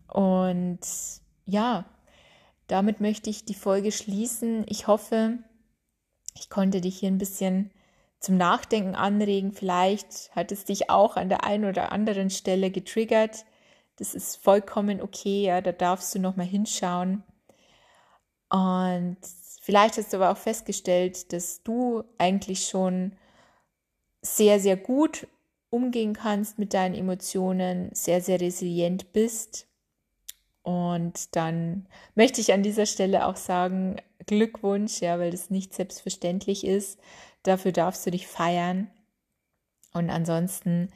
Und 0.08 0.80
ja, 1.46 1.84
damit 2.66 3.00
möchte 3.00 3.30
ich 3.30 3.44
die 3.44 3.54
Folge 3.54 3.92
schließen. 3.92 4.64
Ich 4.68 4.86
hoffe, 4.86 5.38
Ich 6.34 6.50
konnte 6.50 6.80
dich 6.80 6.98
hier 6.98 7.08
ein 7.08 7.18
bisschen 7.18 7.70
zum 8.24 8.36
Nachdenken 8.36 8.94
anregen. 8.94 9.52
Vielleicht 9.52 10.34
hat 10.34 10.50
es 10.50 10.64
dich 10.64 10.90
auch 10.90 11.16
an 11.16 11.28
der 11.28 11.44
einen 11.44 11.64
oder 11.66 11.92
anderen 11.92 12.30
Stelle 12.30 12.70
getriggert. 12.70 13.44
Das 13.96 14.14
ist 14.14 14.36
vollkommen 14.36 15.00
okay, 15.00 15.44
ja, 15.44 15.60
da 15.60 15.72
darfst 15.72 16.14
du 16.14 16.18
noch 16.18 16.36
mal 16.36 16.46
hinschauen. 16.46 17.22
Und 18.48 19.18
vielleicht 19.60 19.98
hast 19.98 20.12
du 20.12 20.16
aber 20.16 20.30
auch 20.30 20.36
festgestellt, 20.36 21.32
dass 21.32 21.62
du 21.62 22.04
eigentlich 22.18 22.66
schon 22.66 23.12
sehr, 24.22 24.58
sehr 24.58 24.76
gut 24.76 25.26
umgehen 25.70 26.14
kannst 26.14 26.58
mit 26.58 26.72
deinen 26.72 26.94
Emotionen, 26.94 27.90
sehr, 27.92 28.20
sehr 28.20 28.40
resilient 28.40 29.12
bist. 29.12 29.66
Und 30.64 31.36
dann 31.36 31.86
möchte 32.14 32.40
ich 32.40 32.52
an 32.54 32.62
dieser 32.62 32.86
Stelle 32.86 33.26
auch 33.26 33.36
sagen, 33.36 33.96
Glückwunsch, 34.26 35.02
ja, 35.02 35.18
weil 35.18 35.30
das 35.30 35.50
nicht 35.50 35.74
selbstverständlich 35.74 36.64
ist. 36.64 36.98
Dafür 37.42 37.70
darfst 37.70 38.06
du 38.06 38.10
dich 38.10 38.26
feiern. 38.26 38.90
Und 39.92 40.08
ansonsten, 40.08 40.88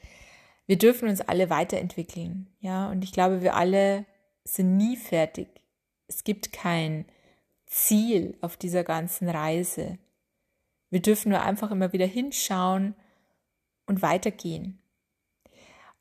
wir 0.67 0.79
dürfen 0.79 1.09
uns 1.09 1.21
alle 1.21 1.51
weiterentwickeln, 1.51 2.49
ja. 2.61 2.91
Und 2.91 3.05
ich 3.05 3.13
glaube, 3.13 3.43
wir 3.43 3.55
alle 3.55 4.07
sind 4.45 4.79
nie 4.79 4.97
fertig. 4.97 5.49
Es 6.09 6.25
gibt 6.25 6.53
kein 6.55 7.05
Ziel 7.67 8.39
auf 8.41 8.57
dieser 8.57 8.85
ganzen 8.85 9.29
Reise. 9.29 9.99
Wir 10.89 11.03
dürfen 11.03 11.29
nur 11.29 11.43
einfach 11.43 11.71
immer 11.71 11.93
wieder 11.93 12.07
hinschauen 12.07 12.95
und 13.85 14.01
weitergehen. 14.01 14.81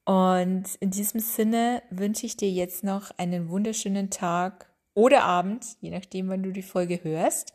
Und 0.07 0.75
in 0.79 0.89
diesem 0.89 1.19
Sinne 1.19 1.83
wünsche 1.89 2.25
ich 2.25 2.37
dir 2.37 2.49
jetzt 2.49 2.81
noch 2.81 3.11
einen 3.17 3.49
wunderschönen 3.49 4.09
Tag 4.09 4.71
oder 4.93 5.23
Abend, 5.23 5.65
je 5.81 5.89
nachdem, 5.89 6.29
wann 6.29 6.43
du 6.43 6.51
die 6.51 6.61
Folge 6.61 7.03
hörst. 7.03 7.53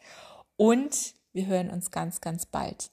Und 0.57 1.15
wir 1.33 1.47
hören 1.47 1.71
uns 1.71 1.91
ganz, 1.91 2.21
ganz 2.21 2.45
bald. 2.45 2.91